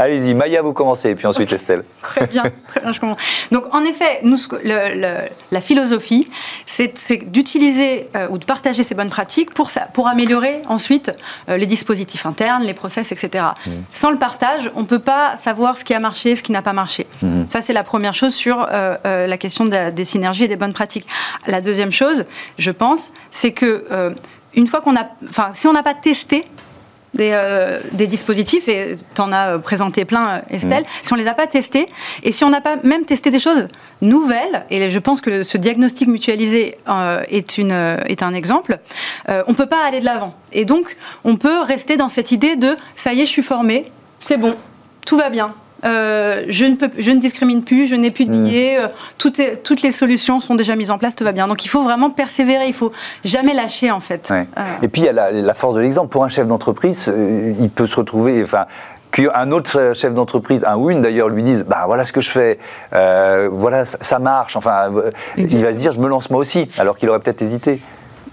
allez-y, 0.00 0.34
Maya, 0.34 0.62
vous 0.62 0.72
commencez, 0.72 1.10
et 1.10 1.14
puis 1.14 1.28
ensuite 1.28 1.52
Estelle. 1.52 1.84
Très 2.02 2.26
bien, 2.26 2.42
très 2.66 2.80
bien, 2.80 2.92
je 2.92 2.98
comprends. 2.98 3.16
Donc, 3.52 3.72
en 3.72 3.84
effet, 3.84 4.18
nous, 4.24 4.36
la 4.64 5.60
philosophie, 5.60 6.26
c'est 6.66 6.92
d'utiliser 7.30 8.06
euh, 8.16 8.26
ou 8.30 8.38
de 8.38 8.44
partager 8.44 8.82
ces 8.82 8.96
bonnes 8.96 9.10
pratiques 9.10 9.54
pour, 9.54 9.70
ça, 9.70 9.82
pour 9.92 10.08
améliorer 10.08 10.62
ensuite 10.68 11.12
euh, 11.48 11.56
les 11.56 11.66
dispositifs 11.66 12.26
internes, 12.26 12.64
les 12.64 12.74
process, 12.74 13.12
etc. 13.12 13.44
Mmh. 13.64 13.70
Sans 13.92 14.10
le 14.10 14.18
partage, 14.18 14.72
on 14.74 14.80
ne 14.80 14.86
peut 14.86 14.98
pas 14.98 15.36
savoir 15.36 15.78
ce 15.78 15.84
qui 15.84 15.94
a 15.94 16.00
marché, 16.00 16.34
ce 16.34 16.42
qui 16.42 16.50
n'a 16.50 16.62
pas 16.62 16.72
marché. 16.72 17.06
Mmh. 17.22 17.42
Ça, 17.48 17.60
c'est 17.60 17.74
la 17.74 17.84
première 17.84 18.14
chose 18.14 18.34
sur 18.34 18.66
la 19.04 19.36
question 19.38 19.66
des 19.66 20.04
synergies 20.04 20.44
et 20.44 20.48
des 20.48 20.56
bonnes 20.56 20.72
pratiques. 20.72 21.06
La 21.46 21.60
deuxième 21.60 21.92
chose, 21.92 22.24
je 22.58 22.70
pense, 22.72 23.12
c'est 23.30 23.52
que 23.52 23.86
euh, 23.90 24.10
une 24.54 24.66
fois 24.66 24.80
qu'on 24.80 24.96
a, 24.96 25.06
enfin, 25.28 25.50
si 25.54 25.66
on 25.66 25.72
n'a 25.72 25.82
pas 25.82 25.94
testé 25.94 26.44
des, 27.14 27.30
euh, 27.34 27.80
dispositifs, 27.92 28.68
et 28.68 28.96
tu 29.14 29.20
en 29.20 29.32
as 29.32 29.58
présenté 29.58 30.04
plein, 30.04 30.42
Estelle, 30.50 30.84
mm. 30.84 30.86
si 31.02 31.12
on 31.12 31.16
ne 31.16 31.22
les 31.22 31.28
a 31.28 31.34
pas 31.34 31.46
testés, 31.46 31.88
et 32.22 32.32
si 32.32 32.44
on 32.44 32.50
n'a 32.50 32.60
pas 32.60 32.76
même 32.84 33.04
testé 33.04 33.30
des 33.30 33.40
choses 33.40 33.66
nouvelles, 34.00 34.64
et 34.70 34.90
je 34.90 34.98
pense 34.98 35.20
que 35.20 35.42
ce 35.42 35.58
diagnostic 35.58 36.08
mutualisé 36.08 36.76
euh, 36.88 37.22
est, 37.28 37.58
une, 37.58 37.72
est 37.72 38.22
un 38.22 38.32
exemple, 38.32 38.78
on 39.28 39.50
ne 39.50 39.56
peut 39.56 39.66
pas 39.66 39.84
aller 39.84 40.00
de 40.00 40.04
l'avant. 40.04 40.34
Et 40.52 40.64
donc, 40.64 40.96
on 41.24 41.36
peut 41.36 41.60
rester 41.60 41.96
dans 41.96 42.08
cette 42.08 42.32
idée 42.32 42.56
de 42.56 42.76
ça 42.94 43.12
y 43.12 43.22
est, 43.22 43.26
je 43.26 43.30
suis 43.30 43.42
formé, 43.42 43.86
c'est 44.18 44.36
bon, 44.36 44.54
tout 45.04 45.16
va 45.16 45.30
bien, 45.30 45.54
euh, 45.84 46.44
je, 46.48 46.64
ne 46.64 46.76
peux, 46.76 46.90
je 46.98 47.10
ne 47.10 47.20
discrimine 47.20 47.62
plus, 47.62 47.86
je 47.86 47.94
n'ai 47.94 48.10
plus 48.10 48.26
de 48.26 48.30
billets, 48.30 48.78
euh, 48.78 48.88
toutes, 49.18 49.40
toutes 49.62 49.82
les 49.82 49.90
solutions 49.90 50.40
sont 50.40 50.54
déjà 50.54 50.76
mises 50.76 50.90
en 50.90 50.98
place, 50.98 51.14
tout 51.14 51.24
va 51.24 51.32
bien. 51.32 51.48
Donc 51.48 51.64
il 51.64 51.68
faut 51.68 51.82
vraiment 51.82 52.10
persévérer, 52.10 52.66
il 52.66 52.74
faut 52.74 52.92
jamais 53.24 53.54
lâcher 53.54 53.90
en 53.90 54.00
fait. 54.00 54.28
Ouais. 54.30 54.46
Et 54.82 54.88
puis 54.88 55.02
il 55.02 55.04
y 55.06 55.08
a 55.08 55.12
la, 55.12 55.30
la 55.30 55.54
force 55.54 55.74
de 55.74 55.80
l'exemple. 55.80 56.08
Pour 56.08 56.24
un 56.24 56.28
chef 56.28 56.46
d'entreprise, 56.46 57.08
euh, 57.08 57.54
il 57.60 57.70
peut 57.70 57.86
se 57.86 57.96
retrouver, 57.96 58.42
enfin, 58.42 58.66
qu'un 59.10 59.50
autre 59.50 59.92
chef 59.94 60.14
d'entreprise, 60.14 60.64
un 60.64 60.76
ou 60.76 60.90
une 60.90 61.00
d'ailleurs, 61.00 61.28
lui 61.28 61.42
dise 61.42 61.64
bah 61.64 61.84
voilà 61.86 62.04
ce 62.04 62.12
que 62.12 62.20
je 62.20 62.30
fais, 62.30 62.58
euh, 62.94 63.48
voilà 63.50 63.84
ça, 63.84 64.18
marche. 64.18 64.56
Enfin, 64.56 64.92
euh, 64.94 65.10
il 65.36 65.62
va 65.62 65.72
se 65.72 65.78
dire 65.78 65.92
je 65.92 66.00
me 66.00 66.08
lance 66.08 66.30
moi 66.30 66.40
aussi, 66.40 66.68
alors 66.78 66.96
qu'il 66.96 67.08
aurait 67.08 67.20
peut-être 67.20 67.42
hésité. 67.42 67.80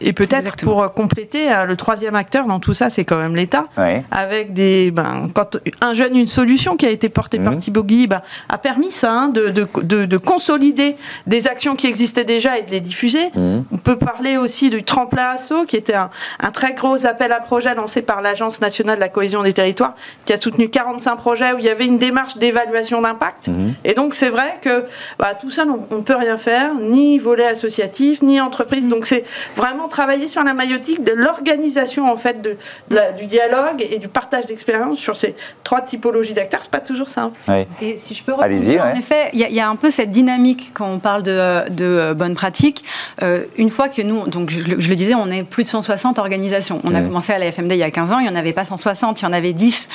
Et 0.01 0.13
peut-être 0.13 0.55
pour 0.63 0.81
euh, 0.83 0.87
compléter, 0.89 1.51
euh, 1.51 1.65
le 1.65 1.75
troisième 1.75 2.15
acteur 2.15 2.45
dans 2.47 2.59
tout 2.59 2.73
ça, 2.73 2.89
c'est 2.89 3.03
quand 3.05 3.17
même 3.17 3.35
l'État. 3.35 3.65
Ouais. 3.77 4.03
Avec 4.11 4.53
des, 4.53 4.91
ben, 4.91 5.29
quand 5.33 5.57
un 5.81 5.93
jeune, 5.93 6.15
une 6.15 6.27
solution 6.27 6.75
qui 6.75 6.85
a 6.85 6.89
été 6.89 7.09
portée 7.09 7.39
par 7.39 7.53
Mhm. 7.53 7.59
Thibaut 7.59 7.83
Guy, 7.83 8.07
ben, 8.07 8.21
a 8.49 8.57
permis 8.57 8.91
ça, 8.91 9.11
hein, 9.11 9.27
de, 9.29 9.49
de, 9.49 9.67
de, 9.81 10.05
de 10.05 10.17
consolider 10.17 10.95
des 11.25 11.47
actions 11.47 11.75
qui 11.75 11.87
existaient 11.87 12.23
déjà 12.23 12.57
et 12.57 12.63
de 12.63 12.71
les 12.71 12.79
diffuser. 12.79 13.29
Mhm. 13.35 13.65
On 13.71 13.77
peut 13.77 13.97
parler 13.97 14.37
aussi 14.37 14.69
du 14.69 14.83
tremplin 14.83 15.29
assaut, 15.31 15.65
qui 15.65 15.75
était 15.75 15.95
un, 15.95 16.09
un 16.39 16.51
très 16.51 16.73
gros 16.73 17.05
appel 17.05 17.31
à 17.31 17.39
projet 17.39 17.73
lancé 17.75 18.01
par 18.01 18.21
l'Agence 18.21 18.61
nationale 18.61 18.95
de 18.95 19.01
la 19.01 19.09
cohésion 19.09 19.43
des 19.43 19.53
territoires, 19.53 19.95
qui 20.25 20.33
a 20.33 20.37
soutenu 20.37 20.69
45 20.69 21.15
projets 21.15 21.53
où 21.53 21.59
il 21.59 21.65
y 21.65 21.69
avait 21.69 21.85
une 21.85 21.97
démarche 21.97 22.37
d'évaluation 22.37 23.01
d'impact. 23.01 23.47
Mhm. 23.47 23.73
Et 23.83 23.93
donc 23.93 24.13
c'est 24.13 24.29
vrai 24.29 24.59
que 24.61 24.85
bah, 25.19 25.33
tout 25.39 25.49
seul, 25.49 25.69
on 25.69 25.95
ne 25.97 26.01
peut 26.01 26.15
rien 26.15 26.37
faire, 26.37 26.75
ni 26.75 27.17
volet 27.17 27.47
associatif, 27.47 28.21
ni 28.21 28.39
entreprise. 28.39 28.87
Donc 28.87 29.05
c'est 29.05 29.23
vraiment 29.55 29.86
travailler 29.87 30.27
sur 30.27 30.43
la 30.43 30.53
maïotique 30.53 31.03
de 31.03 31.11
l'organisation 31.13 32.11
en 32.11 32.17
fait 32.17 32.41
de, 32.41 32.57
de 32.89 32.95
la- 32.95 33.11
du 33.11 33.25
dialogue 33.25 33.85
et 33.89 33.97
du 33.99 34.07
partage 34.07 34.45
d'expérience 34.45 34.97
sur 34.99 35.15
ces 35.17 35.35
trois 35.63 35.81
typologies 35.81 36.33
d'acteurs. 36.33 36.61
C'est 36.63 36.71
pas 36.71 36.79
toujours 36.79 37.09
simple. 37.09 37.37
Ouais. 37.47 37.67
Et 37.81 37.97
si 37.97 38.13
je 38.15 38.23
peux 38.23 38.33
en 38.33 38.37
ouais. 38.39 38.97
effet, 38.97 39.29
il 39.33 39.39
y, 39.39 39.43
a- 39.43 39.49
il 39.49 39.55
y 39.55 39.59
a 39.59 39.69
un 39.69 39.75
peu 39.75 39.89
cette 39.89 40.11
dynamique 40.11 40.71
quand 40.73 40.89
on 40.89 40.99
parle 40.99 41.23
de, 41.23 41.69
de 41.69 41.85
euh, 41.85 42.13
bonnes 42.13 42.35
pratiques. 42.35 42.83
Euh, 43.23 43.45
une 43.57 43.69
fois 43.69 43.89
que 43.89 44.01
nous, 44.01 44.27
donc 44.27 44.49
je, 44.49 44.59
le- 44.61 44.79
je 44.79 44.89
le 44.89 44.95
disais, 44.95 45.15
on 45.15 45.29
est 45.31 45.43
plus 45.43 45.63
de 45.63 45.69
160 45.69 46.19
organisations. 46.19 46.79
On 46.83 46.93
a 46.93 46.99
Mhm. 47.01 47.07
commencé 47.07 47.33
à 47.33 47.39
la 47.39 47.47
FMD 47.51 47.71
il 47.73 47.77
y 47.79 47.83
a 47.83 47.91
15 47.91 48.11
ans, 48.11 48.19
il 48.19 48.23
n'y 48.23 48.29
en 48.29 48.35
avait 48.35 48.53
pas 48.53 48.65
160, 48.65 49.21
il 49.21 49.25
y 49.25 49.27
en 49.27 49.33
avait 49.33 49.53
10. 49.53 49.87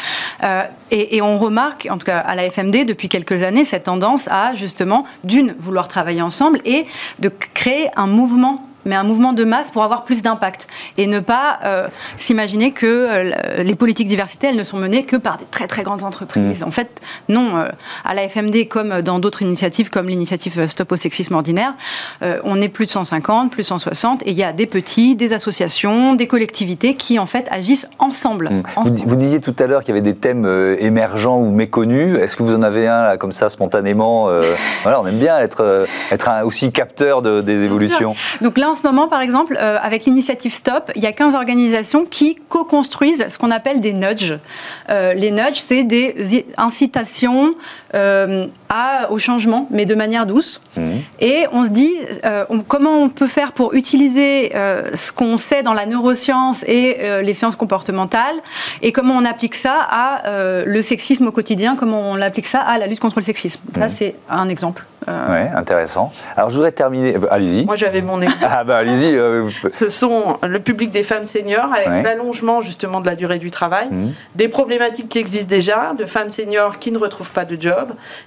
Euh, 0.42 0.62
et, 0.90 1.16
et 1.16 1.22
on 1.22 1.38
remarque, 1.38 1.88
en 1.90 1.98
tout 1.98 2.06
cas 2.06 2.18
à 2.18 2.34
la 2.34 2.44
FMD, 2.50 2.84
depuis 2.84 3.08
quelques 3.08 3.42
années, 3.42 3.64
cette 3.64 3.84
tendance 3.84 4.28
à 4.30 4.54
justement, 4.54 5.04
d'une, 5.24 5.54
vouloir 5.58 5.88
travailler 5.88 6.22
ensemble 6.22 6.58
et 6.64 6.84
de 7.18 7.30
créer 7.54 7.88
un 7.96 8.06
mouvement 8.06 8.62
mais 8.84 8.94
un 8.94 9.02
mouvement 9.04 9.32
de 9.32 9.44
masse 9.44 9.70
pour 9.70 9.82
avoir 9.82 10.04
plus 10.04 10.22
d'impact 10.22 10.66
et 10.96 11.06
ne 11.06 11.20
pas 11.20 11.58
euh, 11.64 11.88
s'imaginer 12.18 12.72
que 12.72 12.86
euh, 12.86 13.62
les 13.62 13.74
politiques 13.74 14.08
diversité 14.08 14.48
elles 14.48 14.56
ne 14.56 14.64
sont 14.64 14.76
menées 14.78 15.02
que 15.02 15.16
par 15.16 15.36
des 15.36 15.44
très 15.46 15.66
très 15.66 15.82
grandes 15.82 16.02
entreprises. 16.02 16.62
En 16.62 16.70
fait, 16.70 17.00
non. 17.28 17.56
euh, 17.56 17.68
à 18.04 18.14
la 18.14 18.28
FMD 18.28 18.68
comme 18.68 19.02
dans 19.02 19.18
d'autres 19.18 19.42
initiatives 19.42 19.90
comme 19.90 20.08
l'initiative 20.08 20.66
Stop 20.66 20.92
au 20.92 20.96
sexisme 20.96 21.34
ordinaire, 21.34 21.74
on 22.44 22.56
est 22.56 22.68
plus 22.68 22.86
de 22.86 22.90
150, 22.90 23.50
plus 23.50 23.64
160 23.64 24.22
et 24.26 24.30
il 24.30 24.36
y 24.36 24.44
a 24.44 24.52
des 24.52 24.66
petits, 24.66 25.14
des 25.16 25.32
associations, 25.32 26.14
des 26.14 26.26
collectivités 26.26 26.94
qui 26.94 27.18
en 27.18 27.26
fait 27.26 27.46
agissent 27.50 27.86
ensemble. 27.98 28.48
Mm. 28.50 28.62
Vous, 28.62 28.80
Ensemble. 28.80 28.94
di- 28.94 29.04
vous 29.06 29.16
disiez 29.16 29.40
tout 29.40 29.54
à 29.58 29.66
l'heure 29.66 29.80
qu'il 29.82 29.94
y 29.94 29.98
avait 29.98 30.00
des 30.00 30.16
thèmes 30.16 30.46
émergents 30.78 31.38
ou 31.38 31.50
méconnus. 31.50 32.18
Est-ce 32.18 32.36
que 32.36 32.42
vous 32.42 32.54
en 32.54 32.62
avez 32.62 32.86
un 32.88 33.02
là, 33.02 33.16
comme 33.16 33.32
ça 33.32 33.48
spontanément 33.48 34.28
Voilà, 34.82 35.00
on 35.00 35.06
aime 35.06 35.18
bien 35.18 35.38
être, 35.38 35.86
être 36.10 36.28
un- 36.28 36.42
aussi 36.44 36.72
capteur 36.72 37.22
de- 37.22 37.40
des 37.40 37.62
évolutions. 37.64 38.14
Donc 38.40 38.58
là, 38.58 38.70
en 38.72 38.74
ce 38.74 38.82
moment, 38.84 39.06
par 39.06 39.20
exemple, 39.20 39.58
euh, 39.60 39.78
avec 39.82 40.06
l'initiative 40.06 40.50
Stop, 40.50 40.90
il 40.96 41.02
y 41.02 41.06
a 41.06 41.12
15 41.12 41.34
organisations 41.34 42.06
qui 42.06 42.36
co-construisent 42.48 43.28
ce 43.28 43.36
qu'on 43.36 43.50
appelle 43.50 43.80
des 43.80 43.92
nudges. 43.92 44.38
Euh, 44.88 45.12
les 45.12 45.30
nudges, 45.30 45.60
c'est 45.60 45.84
des 45.84 46.46
incitations 46.56 47.54
euh, 47.94 48.46
à, 48.68 49.10
au 49.10 49.18
changement, 49.18 49.66
mais 49.70 49.84
de 49.86 49.94
manière 49.94 50.26
douce. 50.26 50.62
Mhm. 50.76 51.00
Et 51.20 51.44
on 51.52 51.64
se 51.64 51.70
dit, 51.70 51.92
euh, 52.24 52.44
on- 52.48 52.60
comment 52.60 53.02
on 53.02 53.08
peut 53.08 53.26
faire 53.26 53.52
pour 53.52 53.74
utiliser 53.74 54.52
euh, 54.54 54.90
ce 54.94 55.12
qu'on 55.12 55.36
sait 55.38 55.62
dans 55.62 55.74
la 55.74 55.86
neuroscience 55.86 56.64
et 56.66 56.98
euh, 57.00 57.22
les 57.22 57.34
sciences 57.34 57.56
comportementales, 57.56 58.36
et 58.82 58.92
comment 58.92 59.14
on 59.16 59.24
applique 59.24 59.54
ça 59.54 59.74
à 59.90 60.26
euh, 60.28 60.64
le 60.66 60.82
sexisme 60.82 61.26
au 61.26 61.32
quotidien, 61.32 61.76
comment 61.76 62.00
on 62.00 62.20
applique 62.20 62.46
ça 62.46 62.60
à 62.60 62.78
la 62.78 62.86
lutte 62.86 63.00
contre 63.00 63.16
le 63.18 63.22
sexisme. 63.22 63.60
Ça, 63.74 63.84
Mhm. 63.84 63.90
c'est 63.90 64.14
un 64.30 64.48
exemple. 64.48 64.84
Euh, 65.08 65.28
Ouais, 65.28 65.50
intéressant. 65.56 66.12
Alors 66.36 66.48
je 66.48 66.54
voudrais 66.54 66.70
terminer. 66.70 67.16
Allez-y. 67.28 67.64
Moi, 67.66 67.74
j'avais 67.74 68.02
mon 68.02 68.20
exemple. 68.22 68.46
Ah 68.56 68.62
bah 68.62 68.76
allez-y. 68.76 69.18
Ce 69.72 69.88
sont 69.88 70.36
le 70.44 70.60
public 70.60 70.92
des 70.92 71.02
femmes 71.02 71.24
seniors 71.24 71.72
avec 71.74 71.88
Ouais. 71.88 72.02
l'allongement 72.04 72.60
justement 72.60 73.00
de 73.00 73.06
la 73.06 73.16
durée 73.16 73.40
du 73.40 73.50
travail, 73.50 73.88
Mhm. 73.90 74.12
des 74.36 74.46
problématiques 74.48 75.08
qui 75.08 75.18
existent 75.18 75.48
déjà, 75.48 75.92
de 75.98 76.04
femmes 76.04 76.30
seniors 76.30 76.78
qui 76.78 76.92
ne 76.92 76.98
retrouvent 76.98 77.32
pas 77.32 77.44
de 77.44 77.60
job, 77.60 77.81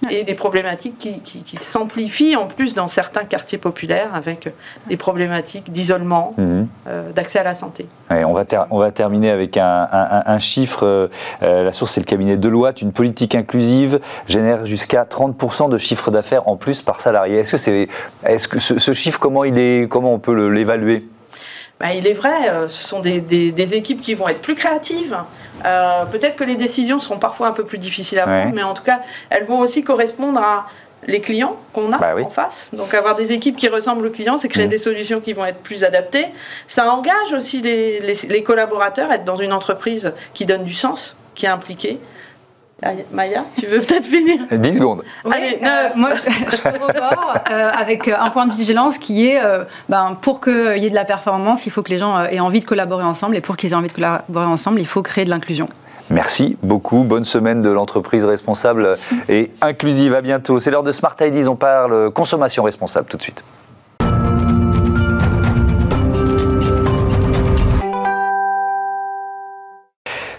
et 0.10 0.24
des 0.24 0.36
problématiques 0.36 0.98
qui, 0.98 1.20
qui- 1.22 1.44
qui 1.44 1.58
s'amplifient 1.58 2.36
en 2.36 2.48
plus 2.48 2.74
dans 2.74 2.88
certains 2.88 3.24
quartiers 3.24 3.58
populaires 3.58 4.14
avec 4.14 4.50
des 4.88 4.98
problématiques 4.98 5.72
d'isolement, 5.72 6.34
Mhm. 6.38 6.68
euh, 6.88 7.12
d'accès 7.12 7.40
à 7.40 7.44
la 7.44 7.56
santé. 7.56 7.88
Ouais, 8.12 8.24
on, 8.24 8.34
va 8.34 8.44
on 8.72 8.80
va 8.80 8.92
terminer 8.92 9.30
avec 9.32 9.58
un, 9.58 9.88
un- 10.26 10.40
chiffre. 10.40 10.86
euh, 10.86 11.08
euh, 11.44 11.64
la 11.64 11.72
source, 11.72 11.92
c'est 11.94 12.02
le 12.02 12.06
cabinet 12.06 12.38
Deloitte. 12.38 12.82
Une 12.82 12.92
politique 12.92 13.36
inclusive 13.36 14.00
génère 14.28 14.66
jusqu'à 14.66 15.04
30% 15.06 15.70
de 15.70 15.78
chiffre 15.78 16.12
d'affaires 16.12 16.48
en 16.48 16.56
plus 16.58 16.82
par 16.82 17.02
salarié. 17.02 17.38
Est-ce 17.40 17.52
que, 17.52 17.58
c'est, 17.58 17.88
est-ce 18.26 18.48
que 18.48 18.60
ce, 18.60 18.80
ce 18.80 18.94
chiffre, 18.94 19.20
comment, 19.20 19.44
il 19.44 19.58
est, 19.58 19.88
comment 19.90 20.14
on 20.14 20.20
peut 20.20 20.50
l'évaluer? 20.50 21.04
Bah, 21.80 21.94
il 21.94 22.08
est 22.08 22.14
vrai, 22.14 22.50
euh, 22.50 22.68
ce 22.70 22.84
sont 22.88 23.02
des, 23.02 23.20
des- 23.20 23.52
des 23.52 23.74
équipes 23.76 24.02
qui 24.02 24.14
vont 24.14 24.28
être 24.30 24.42
plus 24.42 24.56
créatives. 24.56 25.18
Euh, 25.66 26.06
Peut-être 26.06 26.38
que 26.38 26.44
les 26.46 26.56
décisions 26.56 27.00
seront 27.00 27.18
parfois 27.20 27.48
un 27.48 27.52
peu 27.52 27.66
plus 27.66 27.78
difficiles 27.78 28.20
à 28.20 28.24
prendre, 28.24 28.46
Ouais. 28.48 28.52
mais 28.54 28.64
en 28.64 28.74
tout 28.74 28.84
cas, 28.84 29.02
elles 29.30 29.46
vont 29.46 29.60
aussi 29.60 29.84
correspondre 29.84 30.40
à 30.40 30.68
les 31.08 31.20
clients 31.20 31.58
qu'on 31.74 31.92
a 31.92 31.98
Bah 31.98 32.14
oui. 32.16 32.24
en 32.24 32.30
face. 32.30 32.72
Donc 32.74 32.94
avoir 32.94 33.16
des 33.16 33.32
équipes 33.34 33.58
qui 33.58 33.68
ressemblent 33.68 34.08
aux 34.08 34.12
clients, 34.12 34.38
c'est 34.38 34.48
créer 34.48 34.66
Mhm. 34.66 34.72
des 34.72 34.78
solutions 34.78 35.20
qui 35.20 35.34
vont 35.34 35.46
être 35.46 35.60
plus 35.60 35.84
adaptées. 35.84 36.28
Ça 36.66 36.90
engage 36.92 37.34
aussi 37.36 37.62
les, 37.62 38.00
les- 38.00 38.28
les 38.30 38.44
collaborateurs 38.44 39.12
à 39.12 39.16
être 39.16 39.26
dans 39.26 39.36
une 39.36 39.52
entreprise 39.54 40.14
qui 40.34 40.46
donne 40.46 40.64
du 40.64 40.74
sens, 40.74 41.16
qui 41.36 41.46
est 41.46 41.50
impliquée. 41.50 42.00
Ah, 42.84 42.90
Maya, 43.12 43.46
tu 43.58 43.68
veux 43.68 43.80
peut-être 43.80 44.06
finir 44.06 44.40
10 44.52 44.76
secondes. 44.76 45.04
Allez, 45.32 45.60
euh, 45.64 45.90
moi, 45.96 46.10
je 46.16 46.62
corrobore 46.62 47.36
euh, 47.50 47.70
avec 47.72 48.10
un 48.10 48.30
point 48.30 48.48
de 48.48 48.54
vigilance 48.54 48.98
qui 48.98 49.28
est, 49.28 49.42
euh, 49.42 49.64
ben, 49.88 50.18
pour 50.22 50.42
qu'il 50.42 50.78
y 50.78 50.86
ait 50.86 50.90
de 50.90 50.96
la 50.96 51.06
performance, 51.06 51.66
il 51.66 51.72
faut 51.72 51.84
que 51.84 51.90
les 51.90 51.98
gens 51.98 52.18
euh, 52.18 52.28
aient 52.30 52.42
envie 52.42 52.60
de 52.60 52.66
collaborer 52.66 53.06
ensemble. 53.06 53.38
Et 53.38 53.42
pour 53.42 53.56
qu'ils 53.56 53.72
aient 53.72 53.76
envie 53.76 53.88
de 53.88 53.94
collaborer 53.94 54.46
ensemble, 54.46 54.82
il 54.82 54.86
faut 54.86 55.02
créer 55.02 55.24
de 55.24 55.30
l'inclusion. 55.30 55.70
Merci 56.10 56.58
beaucoup. 56.62 57.04
Bonne 57.04 57.24
semaine 57.24 57.62
de 57.62 57.70
l'entreprise 57.70 58.26
responsable 58.26 58.98
et 59.30 59.52
inclusive. 59.62 60.14
À 60.14 60.22
bientôt. 60.22 60.60
C'est 60.60 60.70
l'heure 60.70 60.84
de 60.84 60.92
Smart 60.92 61.16
Ideas. 61.22 61.48
On 61.48 61.56
parle 61.56 62.12
consommation 62.12 62.64
responsable 62.64 63.08
tout 63.08 63.18
de 63.18 63.22
suite. 63.22 63.42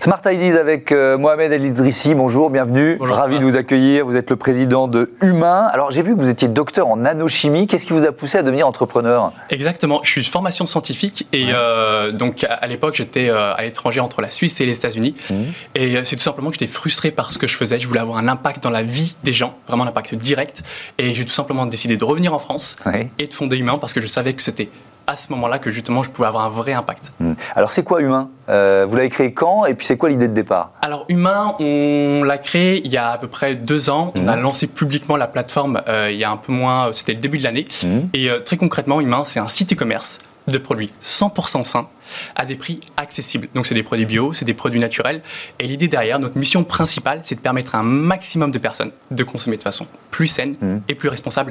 Smart 0.06 0.22
Ideas 0.30 0.60
avec 0.60 0.92
euh, 0.92 1.18
Mohamed 1.18 1.50
El 1.50 1.64
Idrissi. 1.64 2.14
Bonjour, 2.14 2.48
bienvenue. 2.48 2.94
Bonjour. 3.00 3.16
Ravi 3.16 3.40
de 3.40 3.42
vous 3.44 3.56
accueillir. 3.56 4.06
Vous 4.06 4.14
êtes 4.14 4.30
le 4.30 4.36
président 4.36 4.86
de 4.86 5.10
Humain. 5.20 5.68
Alors, 5.72 5.90
j'ai 5.90 6.02
vu 6.02 6.14
que 6.14 6.20
vous 6.20 6.28
étiez 6.28 6.46
docteur 6.46 6.86
en 6.86 6.96
nanochimie. 6.96 7.66
Qu'est-ce 7.66 7.88
qui 7.88 7.92
vous 7.92 8.04
a 8.04 8.12
poussé 8.12 8.38
à 8.38 8.44
devenir 8.44 8.68
entrepreneur? 8.68 9.32
Exactement, 9.50 9.98
je 10.04 10.10
suis 10.10 10.20
de 10.22 10.28
formation 10.28 10.64
scientifique 10.64 11.26
et 11.32 11.46
euh, 11.52 12.12
donc 12.12 12.44
à, 12.44 12.52
à 12.52 12.68
l'époque 12.68 12.94
j'étais 12.94 13.30
euh, 13.30 13.52
à 13.56 13.62
l'étranger 13.62 13.98
entre 13.98 14.20
la 14.20 14.30
Suisse 14.30 14.60
et 14.60 14.66
les 14.66 14.76
États-Unis 14.78 15.16
Mhm. 15.28 15.44
et 15.74 16.04
c'est 16.04 16.14
tout 16.14 16.22
simplement 16.22 16.50
que 16.50 16.54
j'étais 16.60 16.70
frustré 16.72 17.10
par 17.10 17.32
ce 17.32 17.38
que 17.38 17.48
je 17.48 17.56
faisais, 17.56 17.80
je 17.80 17.88
voulais 17.88 17.98
avoir 17.98 18.18
un 18.18 18.28
impact 18.28 18.62
dans 18.62 18.70
la 18.70 18.84
vie 18.84 19.16
des 19.24 19.32
gens, 19.32 19.56
vraiment 19.66 19.82
un 19.82 19.88
impact 19.88 20.14
direct 20.14 20.62
et 20.98 21.14
j'ai 21.14 21.24
tout 21.24 21.32
simplement 21.32 21.66
décidé 21.66 21.96
de 21.96 22.04
revenir 22.04 22.32
en 22.32 22.38
France 22.38 22.76
et 23.18 23.26
de 23.26 23.34
fonder 23.34 23.56
Humain 23.56 23.78
parce 23.80 23.92
que 23.92 24.00
je 24.00 24.06
savais 24.06 24.34
que 24.34 24.42
c'était 24.44 24.68
à 25.06 25.16
ce 25.16 25.30
moment-là 25.32 25.58
que 25.58 25.70
justement 25.70 26.02
je 26.02 26.10
pouvais 26.10 26.28
avoir 26.28 26.44
un 26.44 26.48
vrai 26.48 26.72
impact. 26.72 27.12
Hmm. 27.20 27.34
Alors, 27.54 27.72
c'est 27.72 27.82
quoi 27.82 28.00
Humain? 28.00 28.28
Euh, 28.48 28.86
Vous 28.88 28.96
l'avez 28.96 29.08
créé 29.08 29.32
quand? 29.32 29.64
Et 29.66 29.74
puis, 29.74 29.86
c'est 29.86 29.96
quoi 29.96 30.08
l'idée 30.08 30.28
de 30.28 30.34
départ? 30.34 30.72
Alors 30.82 31.04
Humain, 31.08 31.54
on 31.60 32.22
l'a 32.24 32.38
créé 32.38 32.80
il 32.84 32.90
y 32.90 32.96
a 32.96 33.10
à 33.12 33.18
peu 33.18 33.28
près 33.28 33.54
deux 33.54 33.90
ans, 33.90 34.12
on 34.14 34.22
Mhm. 34.22 34.28
a 34.28 34.36
lancé 34.36 34.66
publiquement 34.66 35.16
la 35.16 35.26
plateforme 35.26 35.82
euh, 35.88 36.08
il 36.10 36.16
y 36.18 36.24
a 36.24 36.30
un 36.30 36.36
peu 36.36 36.52
moins, 36.52 36.90
c'était 36.92 37.12
le 37.14 37.20
début 37.20 37.38
de 37.38 37.44
l'année 37.44 37.64
Mhm. 37.84 38.08
Et 38.14 38.30
euh, 38.30 38.40
très 38.40 38.56
concrètement, 38.56 39.00
Humain, 39.00 39.22
c'est 39.24 39.40
un 39.40 39.48
site 39.48 39.72
e-commerce 39.72 40.18
de 40.48 40.58
produits 40.58 40.92
100% 41.02 41.64
sains 41.64 41.88
à 42.36 42.44
des 42.44 42.54
prix 42.54 42.78
accessibles. 42.96 43.48
Donc 43.54 43.66
c'est 43.66 43.74
des 43.74 43.82
produits 43.82 44.06
bio, 44.06 44.32
c'est 44.32 44.44
des 44.44 44.54
produits 44.54 44.78
naturels. 44.78 45.20
Et 45.58 45.66
l'idée 45.66 45.88
derrière, 45.88 46.20
notre 46.20 46.38
mission 46.38 46.62
principale, 46.62 47.20
c'est 47.24 47.34
de 47.34 47.40
permettre 47.40 47.74
à 47.74 47.78
un 47.78 47.82
maximum 47.82 48.52
de 48.52 48.58
personnes 48.58 48.92
de 49.10 49.24
consommer 49.24 49.56
de 49.56 49.62
façon 49.64 49.86
plus 50.12 50.28
saine 50.28 50.54
et 50.88 50.94
plus 50.94 51.08
responsable 51.08 51.50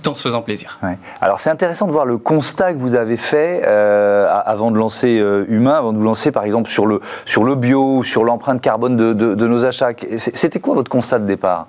tout 0.00 0.08
en 0.08 0.14
se 0.14 0.22
faisant 0.22 0.42
plaisir. 0.42 0.78
Ouais. 0.82 0.96
Alors 1.20 1.38
c'est 1.40 1.50
intéressant 1.50 1.86
de 1.86 1.92
voir 1.92 2.06
le 2.06 2.18
constat 2.18 2.72
que 2.72 2.78
vous 2.78 2.94
avez 2.94 3.16
fait 3.16 3.62
euh, 3.66 4.28
avant 4.44 4.70
de 4.70 4.78
lancer 4.78 5.18
euh, 5.18 5.44
Humain, 5.48 5.74
avant 5.74 5.92
de 5.92 5.98
vous 5.98 6.04
lancer 6.04 6.30
par 6.32 6.44
exemple 6.44 6.70
sur 6.70 6.86
le, 6.86 7.00
sur 7.24 7.44
le 7.44 7.54
bio, 7.54 7.98
ou 7.98 8.04
sur 8.04 8.24
l'empreinte 8.24 8.60
carbone 8.60 8.96
de, 8.96 9.12
de- 9.12 9.34
de 9.34 9.46
nos 9.46 9.64
achats. 9.64 9.90
C'était 10.16 10.60
quoi 10.60 10.74
votre 10.74 10.90
constat 10.90 11.18
de 11.18 11.26
départ? 11.26 11.66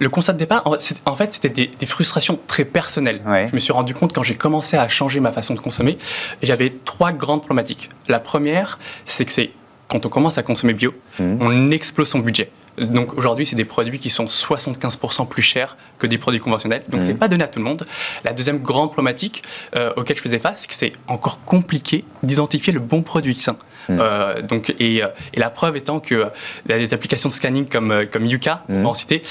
Le 0.00 0.08
constat 0.08 0.32
de 0.32 0.38
départ, 0.38 0.66
en 1.06 1.16
fait, 1.16 1.32
c'était 1.32 1.48
des, 1.48 1.70
des 1.78 1.86
frustrations 1.86 2.38
très 2.48 2.64
personnelles. 2.64 3.20
Ouais. 3.26 3.46
Je 3.48 3.54
me 3.54 3.58
suis 3.60 3.72
rendu 3.72 3.94
compte 3.94 4.12
quand 4.12 4.22
j'ai 4.24 4.34
commencé 4.34 4.76
à 4.76 4.88
changer 4.88 5.20
ma 5.20 5.30
façon 5.32 5.54
de 5.54 5.60
consommer, 5.60 5.96
j'avais 6.42 6.74
trois 6.84 7.12
grandes 7.12 7.40
problématiques. 7.40 7.88
La 8.08 8.18
première, 8.18 8.78
c'est 9.06 9.24
que 9.24 9.32
c'est 9.32 9.50
quand 9.88 10.04
on 10.04 10.08
commence 10.08 10.38
à 10.38 10.42
consommer 10.42 10.72
bio, 10.72 10.92
Mhm. 11.20 11.38
on 11.40 11.70
explose 11.70 12.08
son 12.08 12.18
budget. 12.18 12.50
Donc 12.78 13.16
aujourd'hui, 13.16 13.46
c'est 13.46 13.56
des 13.56 13.64
produits 13.64 13.98
qui 13.98 14.10
sont 14.10 14.26
75% 14.26 15.26
plus 15.26 15.42
chers 15.42 15.76
que 15.98 16.06
des 16.06 16.18
produits 16.18 16.40
conventionnels. 16.40 16.82
Donc 16.88 17.02
ce 17.02 17.08
c'est 17.08 17.14
pas 17.14 17.28
donné 17.28 17.44
à 17.44 17.48
tout 17.48 17.58
le 17.58 17.64
monde. 17.64 17.86
La 18.24 18.32
deuxième 18.32 18.58
grande 18.58 18.92
problématique 18.92 19.42
euh, 19.74 19.92
auquel 19.96 20.16
je 20.16 20.22
faisais 20.22 20.38
face, 20.38 20.62
c'est 20.62 20.68
que 20.68 20.74
c'est 20.74 20.92
encore 21.08 21.44
compliqué 21.44 22.04
d'identifier 22.22 22.72
le 22.72 22.80
bon 22.80 23.02
produit 23.02 23.34
sain. 23.34 23.56
Euh, 23.88 24.42
donc, 24.42 24.74
et, 24.80 24.96
et, 24.96 25.38
la 25.40 25.48
preuve 25.48 25.76
étant 25.76 26.00
que 26.00 26.26
y 26.68 26.72
a 26.72 26.78
des 26.78 26.92
applications 26.92 27.28
de 27.28 27.34
scanning 27.34 27.68
comme, 27.68 28.02
comme 28.10 28.26
Yuka, 28.26 28.64
va 28.68 28.88
en 28.88 28.94
citer, 28.94 29.22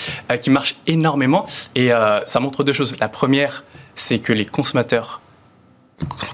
qui 0.42 0.50
marchent 0.50 0.78
énormément. 0.88 1.46
Et 1.76 1.90
ça 2.28 2.40
montre 2.40 2.64
deux 2.64 2.74
choses. 2.74 2.94
La 3.00 3.10
première, 3.10 3.64
c'est 3.96 4.20
que 4.20 4.34
les 4.34 4.46
consommateurs 4.46 5.22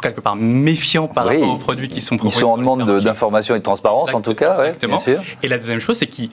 quelque 0.01 0.21
part 0.21 0.35
méfiants 0.35 1.07
par 1.07 1.25
rapport 1.25 1.49
aux 1.49 1.57
produits 1.57 1.89
qui 1.89 2.01
sont 2.01 2.17
proposés. 2.17 2.37
Ils 2.37 2.41
sont 2.41 2.47
en 2.47 2.57
demande 2.57 2.99
d'information 3.01 3.55
et 3.55 3.59
de 3.59 3.63
transparence, 3.63 4.13
en 4.13 4.21
tout 4.21 4.33
cas. 4.33 4.53
Exactement. 4.53 5.01
et 5.43 5.47
la 5.47 5.57
deuxième 5.57 5.79
chose, 5.79 5.97
c'est 5.97 6.07
qu'ils 6.07 6.29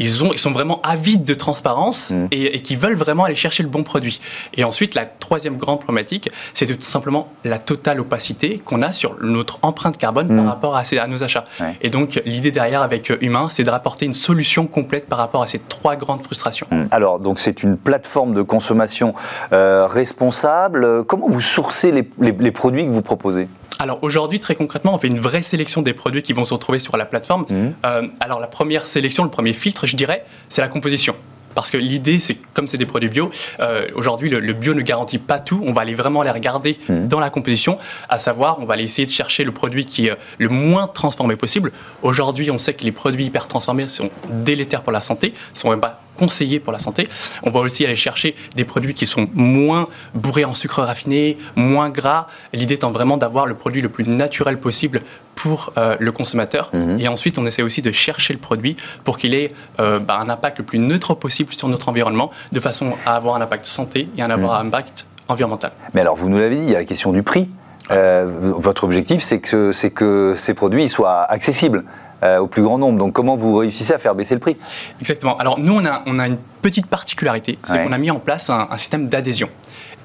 ils, 0.00 0.24
ont, 0.24 0.32
ils 0.32 0.38
sont 0.38 0.50
vraiment 0.50 0.80
avides 0.82 1.24
de 1.24 1.34
transparence 1.34 2.10
mm. 2.10 2.26
et, 2.32 2.60
qui 2.60 2.74
veulent 2.74 2.96
vraiment 2.96 3.24
aller 3.24 3.36
chercher 3.36 3.62
le 3.62 3.68
bon 3.68 3.84
produit. 3.84 4.20
Et 4.54 4.64
ensuite, 4.64 4.94
la 4.94 5.04
troisième 5.04 5.56
grande 5.56 5.80
problématique, 5.80 6.28
c'est 6.54 6.66
tout 6.66 6.80
simplement 6.80 7.28
la 7.44 7.60
totale 7.60 8.00
opacité 8.00 8.58
qu'on 8.64 8.82
a 8.82 8.92
sur 8.92 9.16
notre 9.20 9.58
empreinte 9.62 9.98
carbone 9.98 10.28
par 10.28 10.44
mm. 10.44 10.48
rapport 10.48 10.76
à, 10.76 10.82
à, 10.98 11.06
nos 11.06 11.22
achats. 11.22 11.44
Et 11.82 11.90
donc, 11.90 12.20
l'idée 12.24 12.50
derrière 12.50 12.82
avec 12.82 13.12
Humain, 13.20 13.48
c'est 13.48 13.62
de 13.62 13.70
rapporter 13.70 14.06
une 14.06 14.14
solution 14.14 14.66
complète 14.66 15.06
par 15.06 15.18
rapport 15.18 15.42
à 15.42 15.46
ces 15.46 15.58
trois 15.58 15.96
grandes 15.96 16.22
frustrations. 16.22 16.66
Mm. 16.70 16.84
Alors, 16.90 17.20
donc 17.20 17.38
c'est 17.38 17.62
une 17.62 17.76
plateforme 17.76 18.34
de 18.34 18.42
consommation 18.42 19.14
euh, 19.52 19.86
responsable. 19.86 21.04
Comment 21.04 21.28
vous 21.28 21.40
sourcez 21.40 21.92
les, 21.92 22.08
les 22.18 22.50
produits 22.50 22.86
que 22.86 22.90
vous 22.90 23.02
proposez? 23.02 23.46
Alors 23.80 23.98
aujourd'hui, 24.02 24.40
très 24.40 24.54
concrètement, 24.54 24.94
on 24.94 24.98
fait 24.98 25.08
une 25.08 25.20
vraie 25.20 25.42
sélection 25.42 25.80
des 25.80 25.94
produits 25.94 26.22
qui 26.22 26.34
vont 26.34 26.44
se 26.44 26.52
retrouver 26.52 26.78
sur 26.78 26.98
la 26.98 27.06
plateforme. 27.06 27.46
Mmh. 27.48 27.68
Euh, 27.86 28.08
alors 28.20 28.38
la 28.38 28.46
première 28.46 28.86
sélection, 28.86 29.24
le 29.24 29.30
premier 29.30 29.54
filtre, 29.54 29.86
je 29.86 29.96
dirais, 29.96 30.22
c'est 30.50 30.60
la 30.60 30.68
composition. 30.68 31.16
Parce 31.54 31.70
que 31.70 31.78
l'idée, 31.78 32.18
c'est 32.18 32.36
comme 32.52 32.68
c'est 32.68 32.76
des 32.76 32.86
produits 32.86 33.08
bio, 33.08 33.30
euh, 33.58 33.88
aujourd'hui 33.94 34.28
le, 34.28 34.52
bio 34.52 34.74
ne 34.74 34.82
garantit 34.82 35.18
pas 35.18 35.38
tout. 35.38 35.62
On 35.66 35.72
va 35.72 35.80
aller 35.80 35.94
vraiment 35.94 36.22
les 36.22 36.30
regarder 36.30 36.78
mmh. 36.88 37.08
dans 37.08 37.20
la 37.20 37.30
composition, 37.30 37.78
à 38.10 38.18
savoir, 38.18 38.58
on 38.60 38.66
va 38.66 38.74
aller 38.74 38.84
essayer 38.84 39.06
de 39.06 39.10
chercher 39.10 39.44
le 39.44 39.52
produit 39.52 39.86
qui 39.86 40.08
est 40.08 40.16
le 40.38 40.48
moins 40.50 40.86
transformé 40.86 41.36
possible. 41.36 41.72
Aujourd'hui, 42.02 42.50
on 42.50 42.58
sait 42.58 42.74
que 42.74 42.84
les 42.84 42.92
produits 42.92 43.24
hyper 43.24 43.48
transformés 43.48 43.88
sont 43.88 44.10
délétères 44.28 44.82
pour 44.82 44.92
la 44.92 45.00
santé, 45.00 45.32
sont 45.54 45.70
même 45.70 45.80
pas 45.80 46.02
conseillés 46.16 46.60
pour 46.60 46.72
la 46.72 46.78
santé. 46.78 47.06
On 47.42 47.50
va 47.50 47.60
aussi 47.60 47.84
aller 47.84 47.96
chercher 47.96 48.34
des 48.56 48.64
produits 48.64 48.94
qui 48.94 49.06
sont 49.06 49.28
moins 49.34 49.88
bourrés 50.14 50.44
en 50.44 50.54
sucre 50.54 50.82
raffiné, 50.82 51.36
moins 51.56 51.90
gras. 51.90 52.26
L'idée 52.52 52.74
étant 52.74 52.90
vraiment 52.90 53.16
d'avoir 53.16 53.46
le 53.46 53.54
produit 53.54 53.82
le 53.82 53.88
plus 53.88 54.06
naturel 54.06 54.58
possible 54.58 55.02
pour 55.34 55.72
euh, 55.78 55.96
le 55.98 56.12
consommateur. 56.12 56.70
Mhm. 56.72 57.00
Et 57.00 57.08
ensuite, 57.08 57.38
on 57.38 57.46
essaie 57.46 57.62
aussi 57.62 57.82
de 57.82 57.92
chercher 57.92 58.32
le 58.32 58.38
produit 58.38 58.76
pour 59.04 59.16
qu'il 59.16 59.34
ait 59.34 59.52
euh, 59.78 59.98
bah, 59.98 60.18
un 60.20 60.28
impact 60.28 60.58
le 60.58 60.64
plus 60.64 60.78
neutre 60.78 61.14
possible 61.14 61.52
sur 61.52 61.68
notre 61.68 61.88
environnement, 61.88 62.30
de 62.52 62.60
façon 62.60 62.94
à 63.06 63.16
avoir 63.16 63.36
un 63.36 63.40
impact 63.40 63.64
santé 63.64 64.08
et 64.16 64.22
à 64.22 64.26
avoir 64.26 64.60
mhm. 64.60 64.66
un 64.66 64.68
impact 64.68 65.06
environnemental. 65.28 65.72
Mais 65.94 66.00
alors, 66.00 66.16
vous 66.16 66.28
nous 66.28 66.38
l'avez 66.38 66.56
dit, 66.56 66.64
il 66.64 66.70
y 66.70 66.76
a 66.76 66.80
la 66.80 66.84
question 66.84 67.12
du 67.12 67.22
prix. 67.22 67.48
Euh, 67.90 68.26
votre 68.28 68.84
objectif, 68.84 69.22
c'est 69.22 69.40
que, 69.40 69.72
que 69.88 70.34
ces 70.36 70.54
produits 70.54 70.88
soient 70.88 71.22
accessibles. 71.22 71.84
Euh, 72.22 72.38
au 72.38 72.46
plus 72.46 72.62
grand 72.62 72.76
nombre. 72.76 72.98
Donc 72.98 73.14
comment 73.14 73.34
vous 73.34 73.56
réussissez 73.56 73.94
à 73.94 73.98
faire 73.98 74.14
baisser 74.14 74.34
le 74.34 74.40
prix? 74.40 74.56
Exactement. 75.00 75.38
Alors 75.38 75.58
nous, 75.58 75.74
on 75.74 75.84
a, 75.86 76.02
on 76.04 76.18
a 76.18 76.26
une 76.26 76.36
petite 76.60 76.86
particularité, 76.86 77.58
c'est 77.64 77.82
qu'on 77.82 77.92
a 77.92 77.98
mis 77.98 78.10
en 78.10 78.18
place 78.18 78.50
un, 78.50 78.68
système 78.76 79.08
d'adhésion. 79.08 79.48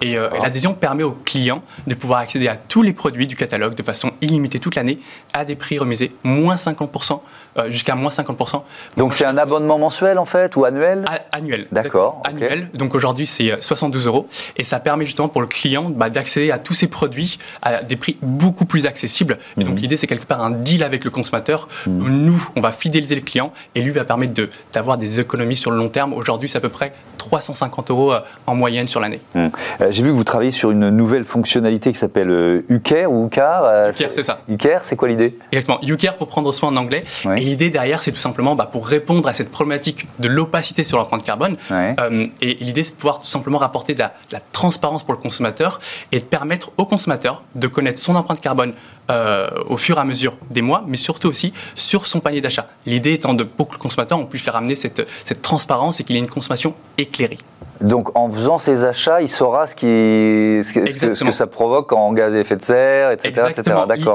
Et, 0.01 0.17
euh, 0.17 0.29
l'adhésion 0.41 0.73
permet 0.73 1.03
aux 1.03 1.13
clients 1.13 1.61
de 1.87 1.95
pouvoir 1.95 2.19
accéder 2.19 2.47
à 2.47 2.55
tous 2.55 2.81
les 2.81 2.91
produits 2.91 3.27
du 3.27 3.35
catalogue 3.35 3.75
de 3.75 3.83
façon 3.83 4.11
illimitée 4.21 4.59
toute 4.59 4.75
l'année 4.75 4.97
à 5.33 5.45
des 5.45 5.55
prix 5.55 5.77
remisés 5.77 6.11
moins 6.23 6.55
50% 6.55 7.21
euh, 7.57 7.69
jusqu'à 7.69 7.95
moins 7.95 8.11
50%. 8.11 8.63
Donc 8.97 9.13
c'est 9.13 9.23
un 9.23 9.37
abonnement 9.37 9.79
mensuel 9.79 10.19
en 10.19 10.25
fait 10.25 10.57
ou 10.57 10.65
annuel? 10.65 11.05
Annuel. 11.31 11.67
D'accord. 11.71 12.21
Annuel. 12.25 12.69
Donc 12.73 12.93
aujourd'hui 12.95 13.25
c'est 13.25 13.61
72 13.61 14.05
euh, 14.05 14.09
euros 14.09 14.27
et 14.57 14.65
ça 14.65 14.81
permet 14.81 15.05
justement 15.05 15.29
pour 15.29 15.39
le 15.39 15.47
client 15.47 15.89
bah, 15.89 16.09
d'accéder 16.09 16.51
à 16.51 16.59
tous 16.59 16.73
ces 16.73 16.87
produits 16.87 17.37
à 17.61 17.81
des 17.81 17.95
prix 17.95 18.17
beaucoup 18.21 18.65
plus 18.65 18.85
accessibles. 18.85 19.37
Et 19.57 19.63
donc 19.63 19.75
mhm. 19.75 19.79
l'idée 19.79 19.95
c'est 19.95 20.07
quelque 20.07 20.25
part 20.25 20.41
un 20.41 20.51
deal 20.51 20.83
avec 20.83 21.05
le 21.05 21.11
consommateur. 21.11 21.69
Mhm. 21.87 22.25
Nous 22.25 22.49
on 22.57 22.61
va 22.61 22.73
fidéliser 22.73 23.15
le 23.15 23.21
client 23.21 23.53
et 23.73 23.81
lui 23.81 23.91
va 23.91 24.03
permettre 24.03 24.33
d'avoir 24.73 24.97
des 24.97 25.21
économies 25.21 25.55
sur 25.55 25.71
le 25.71 25.77
long 25.77 25.89
terme. 25.89 26.11
Aujourd'hui 26.11 26.44
c'est 26.47 26.57
à 26.57 26.61
peu 26.61 26.69
près 26.69 26.93
350 27.17 27.91
euros 27.91 28.13
euh, 28.13 28.19
en 28.47 28.55
moyenne 28.55 28.87
sur 28.87 28.99
l'année. 28.99 29.21
Mhm. 29.33 29.51
J'ai 29.89 30.03
vu 30.03 30.09
que 30.09 30.15
vous 30.15 30.23
travaillez 30.23 30.51
sur 30.51 30.71
une 30.71 30.89
nouvelle 30.89 31.23
fonctionnalité 31.23 31.91
qui 31.91 31.97
s'appelle 31.97 32.63
UCare 32.69 33.11
ou 33.11 33.27
UCAR. 33.27 33.89
UCARE 33.89 34.09
c'est 34.11 34.23
ça. 34.23 34.41
UCARE 34.47 34.83
c'est 34.83 34.95
quoi 34.95 35.07
l'idée? 35.07 35.37
Exactement. 35.51 35.79
UCARE 35.81 36.17
pour 36.17 36.27
prendre 36.27 36.51
soin 36.51 36.69
en 36.69 36.75
anglais 36.75 37.03
l'idée 37.45 37.69
derrière, 37.69 38.01
c'est 38.03 38.11
tout 38.11 38.19
simplement 38.19 38.55
bah, 38.55 38.67
pour 38.71 38.87
répondre 38.87 39.27
à 39.27 39.33
cette 39.33 39.49
problématique 39.49 40.07
de 40.19 40.27
l'opacité 40.27 40.83
sur 40.83 40.97
l'empreinte 40.97 41.23
carbone. 41.23 41.57
Euh, 41.71 42.27
et, 42.41 42.55
l'idée, 42.55 42.83
c'est 42.83 42.91
de 42.91 42.95
pouvoir 42.95 43.21
tout 43.21 43.27
simplement 43.27 43.57
rapporter 43.57 43.93
de 43.93 43.99
la, 43.99 44.11
transparence 44.51 45.03
pour 45.03 45.13
le 45.13 45.19
consommateur 45.19 45.79
et 46.11 46.19
de 46.19 46.23
permettre 46.23 46.71
au 46.77 46.85
consommateur 46.85 47.43
de 47.55 47.67
connaître 47.67 47.99
son 47.99 48.15
empreinte 48.15 48.41
carbone 48.41 48.73
euh, 49.11 49.47
au 49.67 49.77
fur 49.77 49.97
et 49.97 50.01
à 50.01 50.03
mesure 50.03 50.37
des 50.49 50.61
mois, 50.61 50.83
mais 50.87 50.97
surtout 50.97 51.27
aussi 51.27 51.53
sur 51.75 52.07
son 52.07 52.19
panier 52.19 52.41
d'achat. 52.41 52.67
L'idée 52.85 53.13
étant 53.13 53.33
de 53.33 53.43
pour 53.43 53.67
que 53.67 53.73
le 53.73 53.79
consommateur 53.79 54.19
on 54.19 54.25
puisse 54.25 54.43
lui 54.43 54.51
ramener 54.51 54.75
cette, 54.75 55.09
cette 55.23 55.41
transparence 55.41 55.99
et 55.99 56.03
qu'il 56.03 56.15
ait 56.15 56.19
une 56.19 56.27
consommation 56.35 56.75
éclairée. 56.97 57.37
Donc 57.81 58.17
en 58.17 58.29
faisant 58.29 58.57
ses 58.57 58.85
achats, 58.85 59.21
il 59.21 59.29
saura 59.29 59.67
ce, 59.67 59.75
qui, 59.75 59.85
ce, 59.85 61.23
que, 61.23 61.31
ça 61.31 61.47
provoque 61.47 61.91
en 61.93 62.13
gaz 62.13 62.35
à 62.35 62.39
effet 62.39 62.55
de 62.55 62.61
serre, 62.61 63.11
etc. 63.11 63.47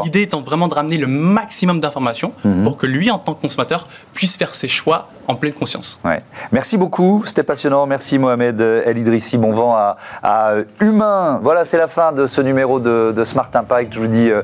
L'idée 0.04 0.22
étant 0.22 0.40
vraiment 0.40 0.68
de 0.68 0.74
ramener 0.74 0.98
le 0.98 1.06
maximum 1.06 1.80
d'informations 1.80 2.32
mhm. 2.44 2.64
pour 2.64 2.76
que 2.76 2.86
lui, 2.86 3.10
en 3.10 3.18
tant 3.18 3.34
que 3.34 3.42
consommateur, 3.42 3.88
puisse 4.14 4.36
faire 4.36 4.54
ses 4.54 4.68
choix 4.68 5.08
en 5.28 5.34
pleine 5.34 5.52
conscience. 5.52 6.00
Ouais. 6.04 6.22
Merci 6.52 6.76
beaucoup, 6.76 7.22
c'était 7.24 7.42
passionnant. 7.42 7.86
Merci 7.86 8.18
Mohamed 8.18 8.60
El 8.60 8.98
Idrissi. 8.98 9.38
Bon 9.38 9.52
vent 9.52 9.74
à, 9.74 9.96
à 10.22 10.54
Humain. 10.80 11.40
Voilà, 11.42 11.64
c'est 11.64 11.78
la 11.78 11.86
fin 11.86 12.12
de 12.12 12.26
ce 12.26 12.40
numéro 12.40 12.80
de, 12.80 13.22
Smart 13.24 13.50
Impact. 13.52 13.92
Je 13.94 14.00
vous 14.00 14.06
dis 14.06 14.30
euh, 14.30 14.42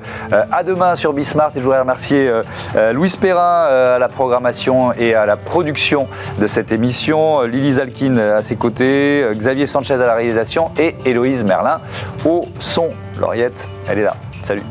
à 0.53 0.63
demain 0.63 0.95
sur 0.95 1.13
Bismart 1.13 1.51
et 1.55 1.59
je 1.59 1.65
voudrais 1.65 1.81
remercier 1.81 2.29
euh, 2.29 2.43
euh, 2.77 2.93
Louis 2.93 3.13
Perrin 3.21 3.65
à 3.65 3.99
la 3.99 4.09
programmation 4.09 4.93
et 4.93 5.15
à 5.15 5.27
la 5.27 5.37
production 5.37 6.09
de 6.39 6.47
cette 6.47 6.73
émission, 6.73 7.43
Lily 7.43 7.73
Zalkin 7.73 8.19
à 8.19 8.43
ses 8.43 8.57
côtés. 8.57 9.06
Xavier 9.35 9.66
Sanchez 9.66 9.95
à 9.95 10.07
la 10.07 10.14
réalisation 10.14 10.71
et 10.79 10.95
Héloïse 11.05 11.45
Merlin 11.45 11.81
au 12.25 12.42
son. 12.59 12.90
Lauriette, 13.21 13.69
elle 13.88 13.99
est 13.99 14.05
là. 14.05 14.16
Salut. 14.42 14.62